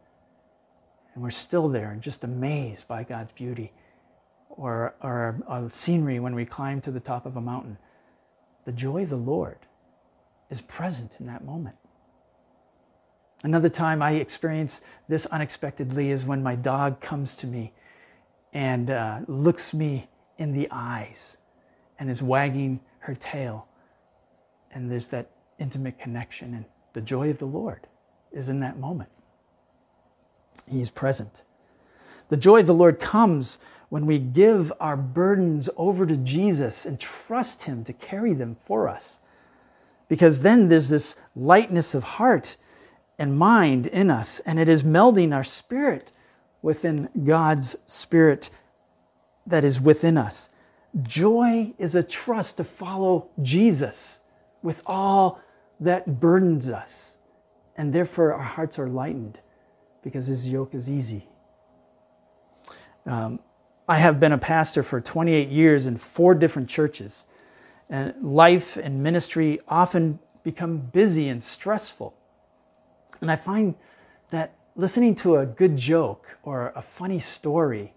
And 1.13 1.23
we're 1.23 1.31
still 1.31 1.67
there 1.67 1.91
and 1.91 2.01
just 2.01 2.23
amazed 2.23 2.87
by 2.87 3.03
God's 3.03 3.31
beauty. 3.31 3.71
Or, 4.55 4.95
or 5.01 5.41
a 5.47 5.69
scenery 5.69 6.19
when 6.19 6.35
we 6.35 6.45
climb 6.45 6.79
to 6.81 6.91
the 6.91 6.99
top 6.99 7.25
of 7.25 7.35
a 7.35 7.41
mountain. 7.41 7.77
The 8.65 8.71
joy 8.71 9.03
of 9.03 9.09
the 9.09 9.15
Lord 9.15 9.57
is 10.49 10.61
present 10.61 11.17
in 11.19 11.25
that 11.25 11.43
moment. 11.43 11.75
Another 13.43 13.67
time 13.67 14.01
I 14.01 14.13
experience 14.13 14.81
this 15.07 15.25
unexpectedly 15.25 16.11
is 16.11 16.25
when 16.25 16.41
my 16.43 16.55
dog 16.55 17.01
comes 17.01 17.35
to 17.37 17.47
me 17.47 17.73
and 18.53 18.89
uh, 18.89 19.21
looks 19.27 19.73
me 19.73 20.07
in 20.37 20.53
the 20.53 20.67
eyes 20.71 21.37
and 21.99 22.09
is 22.09 22.21
wagging 22.21 22.79
her 22.99 23.15
tail. 23.15 23.67
And 24.71 24.89
there's 24.91 25.09
that 25.09 25.29
intimate 25.59 25.99
connection, 25.99 26.53
and 26.53 26.65
the 26.93 27.01
joy 27.01 27.29
of 27.29 27.39
the 27.39 27.45
Lord 27.45 27.87
is 28.31 28.49
in 28.49 28.59
that 28.61 28.77
moment. 28.77 29.09
He's 30.69 30.89
present. 30.89 31.43
The 32.33 32.37
joy 32.37 32.61
of 32.61 32.65
the 32.65 32.73
Lord 32.73 32.99
comes 32.99 33.59
when 33.89 34.07
we 34.07 34.17
give 34.17 34.73
our 34.79 34.97
burdens 34.97 35.69
over 35.77 36.07
to 36.07 36.17
Jesus 36.17 36.83
and 36.83 36.99
trust 36.99 37.65
Him 37.65 37.83
to 37.83 37.93
carry 37.93 38.33
them 38.33 38.55
for 38.55 38.89
us. 38.89 39.19
Because 40.07 40.41
then 40.41 40.67
there's 40.67 40.89
this 40.89 41.15
lightness 41.35 41.93
of 41.93 42.03
heart 42.03 42.57
and 43.19 43.37
mind 43.37 43.85
in 43.85 44.09
us, 44.09 44.39
and 44.39 44.57
it 44.57 44.67
is 44.67 44.81
melding 44.81 45.31
our 45.31 45.43
spirit 45.43 46.11
within 46.63 47.07
God's 47.23 47.75
spirit 47.85 48.49
that 49.45 49.63
is 49.63 49.79
within 49.79 50.17
us. 50.17 50.49
Joy 51.03 51.75
is 51.77 51.93
a 51.93 52.01
trust 52.01 52.57
to 52.57 52.63
follow 52.63 53.29
Jesus 53.43 54.21
with 54.63 54.81
all 54.87 55.39
that 55.79 56.19
burdens 56.19 56.67
us, 56.67 57.19
and 57.77 57.93
therefore 57.93 58.33
our 58.33 58.41
hearts 58.41 58.79
are 58.79 58.89
lightened 58.89 59.39
because 60.01 60.25
his 60.25 60.49
yoke 60.49 60.73
is 60.73 60.89
easy. 60.89 61.27
Um, 63.05 63.39
I 63.87 63.97
have 63.97 64.19
been 64.19 64.31
a 64.31 64.37
pastor 64.37 64.81
for 64.81 65.01
28 65.01 65.49
years 65.49 65.85
in 65.85 65.97
four 65.97 66.33
different 66.35 66.69
churches, 66.69 67.25
and 67.89 68.13
life 68.21 68.77
and 68.77 69.03
ministry 69.03 69.59
often 69.67 70.19
become 70.43 70.77
busy 70.77 71.27
and 71.27 71.43
stressful. 71.43 72.15
And 73.21 73.29
I 73.29 73.35
find 73.35 73.75
that 74.29 74.55
listening 74.75 75.15
to 75.15 75.37
a 75.37 75.45
good 75.45 75.77
joke 75.77 76.37
or 76.43 76.71
a 76.75 76.81
funny 76.81 77.19
story 77.19 77.93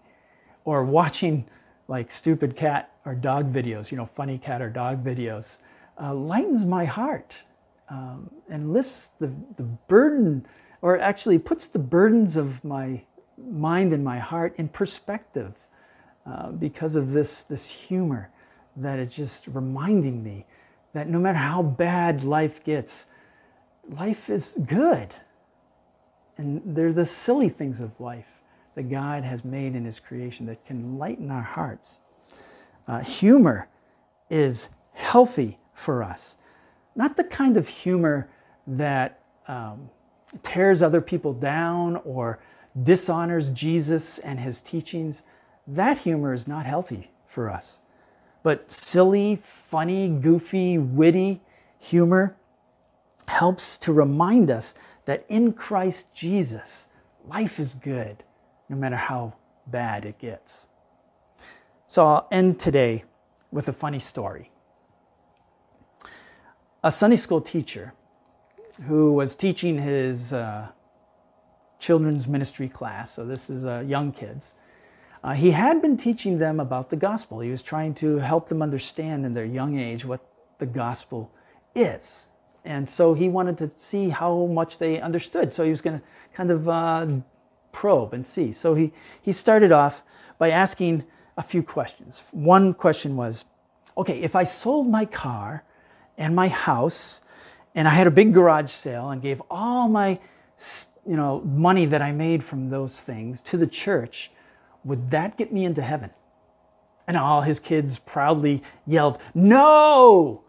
or 0.65 0.83
watching 0.83 1.49
like 1.87 2.11
stupid 2.11 2.55
cat 2.55 2.91
or 3.05 3.15
dog 3.15 3.51
videos, 3.51 3.91
you 3.91 3.97
know, 3.97 4.05
funny 4.05 4.37
cat 4.37 4.61
or 4.61 4.69
dog 4.69 5.03
videos, 5.03 5.59
uh, 6.01 6.13
lightens 6.13 6.65
my 6.65 6.85
heart 6.85 7.43
um, 7.89 8.29
and 8.49 8.73
lifts 8.73 9.07
the, 9.19 9.31
the 9.55 9.63
burden 9.63 10.45
or 10.81 10.99
actually 10.99 11.39
puts 11.39 11.67
the 11.67 11.79
burdens 11.79 12.37
of 12.37 12.63
my 12.63 13.03
mind 13.37 13.93
and 13.93 14.03
my 14.03 14.19
heart 14.19 14.55
in 14.57 14.69
perspective 14.69 15.55
uh, 16.25 16.51
because 16.51 16.95
of 16.95 17.11
this, 17.11 17.43
this 17.43 17.69
humor 17.69 18.29
that 18.75 18.99
is 18.99 19.11
just 19.13 19.47
reminding 19.47 20.23
me 20.23 20.45
that 20.93 21.07
no 21.07 21.19
matter 21.19 21.37
how 21.37 21.61
bad 21.61 22.23
life 22.23 22.63
gets, 22.63 23.05
life 23.87 24.29
is 24.29 24.57
good. 24.65 25.13
And 26.37 26.61
they're 26.65 26.93
the 26.93 27.05
silly 27.05 27.49
things 27.49 27.79
of 27.79 27.99
life 27.99 28.27
that 28.75 28.89
God 28.89 29.23
has 29.23 29.43
made 29.43 29.75
in 29.75 29.85
His 29.85 29.99
creation 29.99 30.45
that 30.47 30.65
can 30.65 30.97
lighten 30.97 31.31
our 31.31 31.41
hearts. 31.41 31.99
Uh, 32.87 32.99
humor 32.99 33.69
is 34.29 34.69
healthy 34.93 35.57
for 35.73 36.03
us, 36.03 36.37
not 36.95 37.17
the 37.17 37.23
kind 37.23 37.57
of 37.57 37.67
humor 37.67 38.29
that 38.65 39.23
um, 39.47 39.89
tears 40.43 40.81
other 40.81 41.01
people 41.01 41.33
down 41.33 41.95
or 41.97 42.39
dishonors 42.81 43.51
Jesus 43.51 44.17
and 44.19 44.39
His 44.39 44.61
teachings. 44.61 45.23
That 45.65 45.99
humor 45.99 46.33
is 46.33 46.47
not 46.47 46.65
healthy 46.65 47.09
for 47.25 47.49
us. 47.49 47.79
But 48.43 48.71
silly, 48.71 49.35
funny, 49.35 50.09
goofy, 50.09 50.77
witty 50.77 51.41
humor 51.79 52.35
helps 53.27 53.77
to 53.79 53.91
remind 53.91 54.49
us 54.49 54.73
that 55.05 55.25
in 55.27 55.53
Christ 55.53 56.13
Jesus, 56.13 56.87
life 57.25 57.59
is 57.59 57.73
good 57.73 58.23
no 58.69 58.75
matter 58.75 58.95
how 58.95 59.33
bad 59.65 60.05
it 60.05 60.19
gets. 60.19 60.67
So 61.87 62.05
I'll 62.05 62.27
end 62.31 62.59
today 62.59 63.05
with 63.51 63.67
a 63.67 63.73
funny 63.73 63.99
story. 63.99 64.51
A 66.83 66.91
Sunday 66.91 67.15
school 67.15 67.41
teacher 67.41 67.93
who 68.83 69.13
was 69.13 69.35
teaching 69.35 69.77
his 69.79 70.33
uh, 70.33 70.69
children's 71.79 72.27
ministry 72.27 72.67
class, 72.67 73.11
so 73.11 73.25
this 73.25 73.49
is 73.49 73.65
uh, 73.65 73.83
young 73.85 74.11
kids, 74.11 74.55
uh, 75.23 75.33
he 75.33 75.51
had 75.51 75.81
been 75.81 75.97
teaching 75.97 76.37
them 76.37 76.59
about 76.59 76.89
the 76.89 76.95
gospel. 76.95 77.39
He 77.39 77.49
was 77.49 77.61
trying 77.61 77.93
to 77.95 78.17
help 78.17 78.49
them 78.49 78.61
understand 78.61 79.25
in 79.25 79.33
their 79.33 79.45
young 79.45 79.77
age 79.77 80.05
what 80.05 80.21
the 80.59 80.65
gospel 80.65 81.31
is. 81.75 82.29
And 82.63 82.87
so 82.87 83.13
he 83.13 83.29
wanted 83.29 83.57
to 83.59 83.71
see 83.75 84.09
how 84.09 84.45
much 84.45 84.77
they 84.77 84.99
understood. 84.99 85.53
So 85.53 85.63
he 85.63 85.69
was 85.69 85.81
going 85.81 85.99
to 85.99 86.05
kind 86.33 86.51
of 86.51 86.69
uh, 86.69 87.07
probe 87.71 88.13
and 88.13 88.25
see. 88.25 88.51
So 88.51 88.75
he, 88.75 88.91
he 89.21 89.31
started 89.31 89.71
off 89.71 90.03
by 90.37 90.49
asking 90.49 91.03
a 91.37 91.43
few 91.43 91.63
questions. 91.63 92.23
One 92.31 92.73
question 92.73 93.15
was 93.15 93.45
okay, 93.97 94.19
if 94.21 94.35
I 94.35 94.43
sold 94.43 94.89
my 94.89 95.05
car 95.05 95.63
and 96.17 96.35
my 96.35 96.47
house 96.47 97.21
and 97.73 97.87
I 97.87 97.91
had 97.91 98.05
a 98.05 98.11
big 98.11 98.33
garage 98.33 98.69
sale 98.69 99.09
and 99.09 99.21
gave 99.21 99.41
all 99.49 99.87
my 99.87 100.19
you 101.07 101.15
know, 101.15 101.41
money 101.41 101.85
that 101.85 102.01
I 102.01 102.11
made 102.11 102.43
from 102.43 102.69
those 102.69 102.99
things 102.99 103.41
to 103.43 103.57
the 103.57 103.67
church, 103.67 104.29
would 104.83 105.09
that 105.11 105.37
get 105.37 105.53
me 105.53 105.63
into 105.63 105.81
heaven? 105.81 106.11
And 107.07 107.15
all 107.15 107.41
his 107.41 107.59
kids 107.59 107.99
proudly 107.99 108.61
yelled, 108.85 109.19
No! 109.33 110.43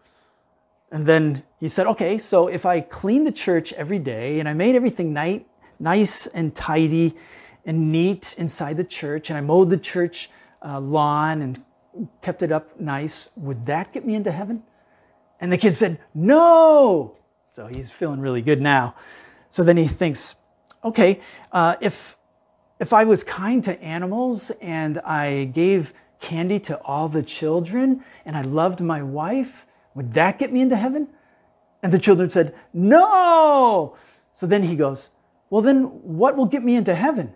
And 0.91 1.05
then 1.05 1.43
he 1.59 1.67
said, 1.67 1.87
Okay, 1.87 2.17
so 2.17 2.47
if 2.47 2.65
I 2.65 2.81
cleaned 2.81 3.25
the 3.25 3.31
church 3.31 3.71
every 3.73 3.99
day 3.99 4.39
and 4.39 4.49
I 4.49 4.53
made 4.53 4.75
everything 4.75 5.13
nice 5.79 6.27
and 6.27 6.53
tidy 6.53 7.15
and 7.65 7.91
neat 7.91 8.35
inside 8.37 8.75
the 8.75 8.83
church 8.83 9.29
and 9.29 9.37
I 9.37 9.41
mowed 9.41 9.69
the 9.69 9.77
church 9.77 10.29
uh, 10.63 10.79
lawn 10.79 11.41
and 11.41 11.63
kept 12.21 12.43
it 12.43 12.51
up 12.51 12.77
nice, 12.79 13.29
would 13.37 13.65
that 13.67 13.93
get 13.93 14.05
me 14.05 14.15
into 14.15 14.31
heaven? 14.31 14.63
And 15.39 15.53
the 15.53 15.57
kid 15.57 15.73
said, 15.73 15.99
No! 16.13 17.15
So 17.51 17.67
he's 17.67 17.91
feeling 17.91 18.19
really 18.19 18.41
good 18.41 18.61
now. 18.61 18.95
So 19.49 19.63
then 19.63 19.77
he 19.77 19.87
thinks, 19.87 20.35
okay, 20.83 21.19
uh, 21.51 21.75
if, 21.81 22.17
if 22.79 22.93
I 22.93 23.03
was 23.03 23.23
kind 23.23 23.63
to 23.65 23.81
animals 23.81 24.51
and 24.61 24.99
I 24.99 25.45
gave 25.45 25.93
candy 26.19 26.59
to 26.59 26.79
all 26.81 27.07
the 27.07 27.23
children 27.23 28.03
and 28.25 28.35
I 28.35 28.41
loved 28.41 28.81
my 28.81 29.01
wife, 29.01 29.65
would 29.95 30.13
that 30.13 30.39
get 30.39 30.51
me 30.51 30.61
into 30.61 30.75
heaven? 30.75 31.07
And 31.81 31.91
the 31.91 31.99
children 31.99 32.29
said, 32.29 32.55
No! 32.73 33.95
So 34.31 34.45
then 34.45 34.63
he 34.63 34.75
goes, 34.75 35.11
Well, 35.49 35.61
then 35.61 35.83
what 35.83 36.35
will 36.35 36.45
get 36.45 36.63
me 36.63 36.75
into 36.75 36.95
heaven? 36.95 37.33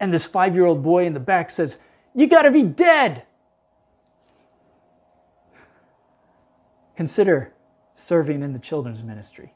And 0.00 0.12
this 0.12 0.26
five 0.26 0.54
year 0.54 0.64
old 0.64 0.82
boy 0.82 1.06
in 1.06 1.14
the 1.14 1.20
back 1.20 1.50
says, 1.50 1.78
You 2.14 2.26
gotta 2.26 2.50
be 2.50 2.62
dead! 2.62 3.24
Consider 6.96 7.52
serving 7.92 8.42
in 8.42 8.52
the 8.54 8.58
children's 8.58 9.02
ministry 9.02 9.52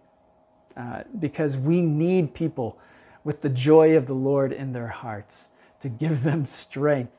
uh, 0.76 1.02
because 1.18 1.56
we 1.56 1.80
need 1.80 2.34
people 2.34 2.78
with 3.24 3.42
the 3.42 3.48
joy 3.48 3.96
of 3.96 4.06
the 4.06 4.14
Lord 4.14 4.52
in 4.52 4.72
their 4.72 4.88
hearts 4.88 5.48
to 5.80 5.88
give 5.88 6.22
them 6.24 6.46
strength. 6.46 7.12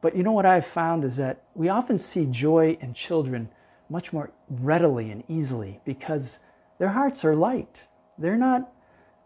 But 0.00 0.16
you 0.16 0.22
know 0.22 0.32
what 0.32 0.46
I've 0.46 0.66
found 0.66 1.04
is 1.04 1.16
that 1.16 1.42
we 1.54 1.68
often 1.68 1.98
see 1.98 2.26
joy 2.26 2.78
in 2.80 2.94
children 2.94 3.50
much 3.88 4.12
more 4.12 4.30
readily 4.48 5.10
and 5.10 5.24
easily 5.28 5.80
because 5.84 6.38
their 6.78 6.90
hearts 6.90 7.24
are 7.24 7.34
light. 7.34 7.86
They're 8.16 8.36
not 8.36 8.72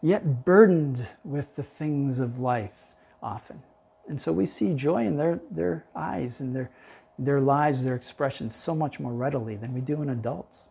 yet 0.03 0.45
burdened 0.45 1.07
with 1.23 1.57
the 1.57 1.63
things 1.63 2.19
of 2.19 2.39
life 2.39 2.93
often. 3.23 3.63
And 4.09 4.21
so 4.21 4.33
we 4.33 4.47
see 4.47 4.75
joy 4.75 5.07
in 5.07 5.17
their, 5.17 5.41
their 5.51 5.87
eyes 5.95 6.41
and 6.41 6.55
their, 6.55 6.71
their 7.19 7.41
lives, 7.41 7.85
their 7.85 7.95
expressions 7.95 8.55
so 8.55 8.75
much 8.75 8.99
more 8.99 9.13
readily 9.13 9.57
than 9.57 9.73
we 9.73 9.81
do 9.81 10.03
in 10.03 10.09
adults. 10.09 10.69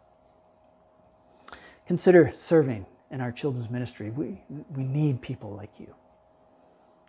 Consider 1.88 2.32
serving 2.34 2.86
in 3.14 3.22
our 3.22 3.32
children's 3.32 3.70
ministry. 3.70 4.10
We, 4.10 4.42
we 4.76 4.84
need 4.84 5.22
people 5.22 5.52
like 5.52 5.80
you. 5.80 5.94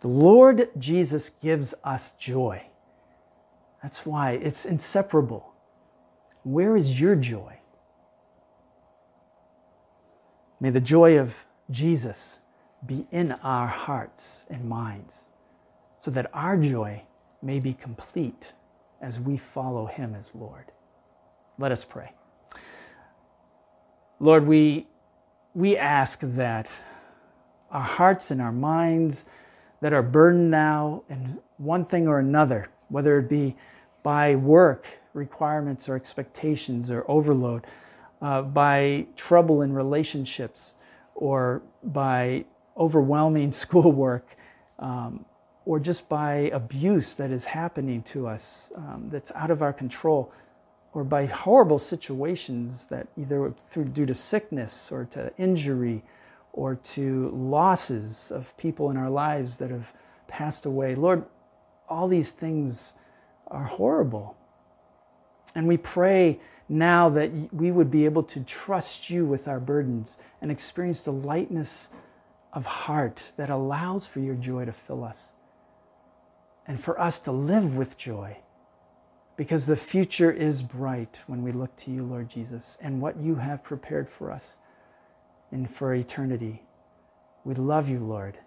The 0.01 0.07
Lord 0.07 0.69
Jesus 0.77 1.29
gives 1.29 1.73
us 1.83 2.11
joy. 2.13 2.67
That's 3.81 4.05
why 4.05 4.33
it's 4.33 4.65
inseparable. 4.65 5.53
Where 6.43 6.77
is 6.77 7.01
your 7.01 7.15
joy? 7.15 7.59
May 10.59 10.69
the 10.69 10.79
joy 10.79 11.17
of 11.17 11.45
Jesus 11.71 12.37
be 12.85 13.07
in 13.11 13.31
our 13.43 13.67
hearts 13.67 14.45
and 14.47 14.65
minds 14.65 15.29
so 15.97 16.11
that 16.11 16.27
our 16.33 16.55
joy 16.55 17.01
may 17.41 17.59
be 17.59 17.73
complete 17.73 18.53
as 19.01 19.19
we 19.19 19.37
follow 19.37 19.87
him 19.87 20.13
as 20.13 20.35
Lord. 20.35 20.71
Let 21.57 21.71
us 21.71 21.83
pray. 21.83 22.11
Lord, 24.19 24.45
we, 24.45 24.87
we 25.55 25.77
ask 25.77 26.19
that 26.19 26.69
our 27.71 27.81
hearts 27.81 28.29
and 28.29 28.41
our 28.41 28.51
minds 28.51 29.25
that 29.79 29.93
are 29.93 30.03
burdened 30.03 30.51
now 30.51 31.03
in 31.09 31.39
one 31.57 31.83
thing 31.83 32.07
or 32.07 32.19
another, 32.19 32.69
whether 32.89 33.17
it 33.17 33.29
be 33.29 33.55
by 34.03 34.35
work 34.35 34.99
requirements 35.13 35.87
or 35.87 35.95
expectations 35.95 36.91
or 36.91 37.09
overload, 37.09 37.65
uh, 38.21 38.41
by 38.41 39.07
trouble 39.15 39.61
in 39.61 39.71
relationships, 39.71 40.75
or 41.15 41.61
by 41.81 42.43
overwhelming 42.77 43.51
schoolwork, 43.63 44.35
um, 44.79 45.25
or 45.65 45.79
just 45.79 46.09
by 46.09 46.49
abuse 46.53 47.13
that 47.15 47.31
is 47.31 47.45
happening 47.45 48.03
to 48.03 48.27
us 48.27 48.71
um, 48.75 49.05
that's 49.09 49.31
out 49.31 49.49
of 49.49 49.61
our 49.61 49.73
control, 49.73 50.31
or 50.95 51.03
by 51.03 51.25
horrible 51.25 51.77
situations 51.77 52.85
that 52.85 53.05
either 53.17 53.51
through, 53.51 53.83
due 53.83 54.05
to 54.05 54.15
sickness 54.15 54.93
or 54.93 55.03
to 55.03 55.31
injury 55.37 56.01
or 56.53 56.75
to 56.75 57.29
losses 57.31 58.31
of 58.31 58.55
people 58.55 58.89
in 58.89 58.95
our 58.95 59.09
lives 59.09 59.57
that 59.57 59.69
have 59.69 59.93
passed 60.29 60.65
away. 60.65 60.95
Lord, 60.95 61.25
all 61.89 62.07
these 62.07 62.31
things 62.31 62.93
are 63.47 63.65
horrible. 63.65 64.37
And 65.53 65.67
we 65.67 65.75
pray 65.75 66.39
now 66.69 67.09
that 67.09 67.53
we 67.53 67.71
would 67.71 67.91
be 67.91 68.05
able 68.05 68.23
to 68.23 68.39
trust 68.39 69.09
you 69.09 69.25
with 69.25 69.49
our 69.49 69.59
burdens 69.59 70.17
and 70.41 70.49
experience 70.49 71.03
the 71.03 71.11
lightness 71.11 71.89
of 72.53 72.65
heart 72.65 73.33
that 73.35 73.49
allows 73.49 74.07
for 74.07 74.21
your 74.21 74.35
joy 74.35 74.63
to 74.63 74.71
fill 74.71 75.03
us 75.03 75.33
and 76.65 76.79
for 76.79 76.99
us 76.99 77.19
to 77.19 77.33
live 77.33 77.75
with 77.75 77.97
joy 77.97 78.37
because 79.37 79.65
the 79.65 79.75
future 79.75 80.31
is 80.31 80.63
bright 80.63 81.19
when 81.27 81.43
we 81.43 81.51
look 81.51 81.75
to 81.77 81.91
you, 81.91 82.03
Lord 82.03 82.29
Jesus, 82.29 82.77
and 82.81 83.01
what 83.01 83.17
you 83.19 83.35
have 83.35 83.63
prepared 83.63 84.07
for 84.07 84.31
us 84.31 84.57
and 85.51 85.69
for 85.69 85.93
eternity. 85.93 86.63
We 87.43 87.53
love 87.55 87.89
you, 87.89 87.99
Lord. 87.99 88.37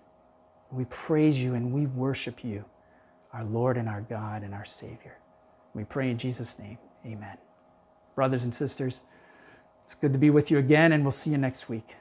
We 0.70 0.84
praise 0.86 1.42
you 1.42 1.54
and 1.54 1.72
we 1.72 1.86
worship 1.86 2.44
you, 2.44 2.64
our 3.32 3.44
Lord 3.44 3.76
and 3.76 3.88
our 3.88 4.00
God 4.00 4.42
and 4.42 4.54
our 4.54 4.64
Savior. 4.64 5.18
We 5.74 5.84
pray 5.84 6.10
in 6.10 6.18
Jesus' 6.18 6.58
name. 6.58 6.78
Amen. 7.06 7.38
Brothers 8.14 8.44
and 8.44 8.54
sisters, 8.54 9.02
it's 9.84 9.94
good 9.94 10.12
to 10.12 10.18
be 10.18 10.30
with 10.30 10.50
you 10.50 10.58
again, 10.58 10.92
and 10.92 11.02
we'll 11.04 11.12
see 11.12 11.30
you 11.30 11.38
next 11.38 11.68
week. 11.68 11.94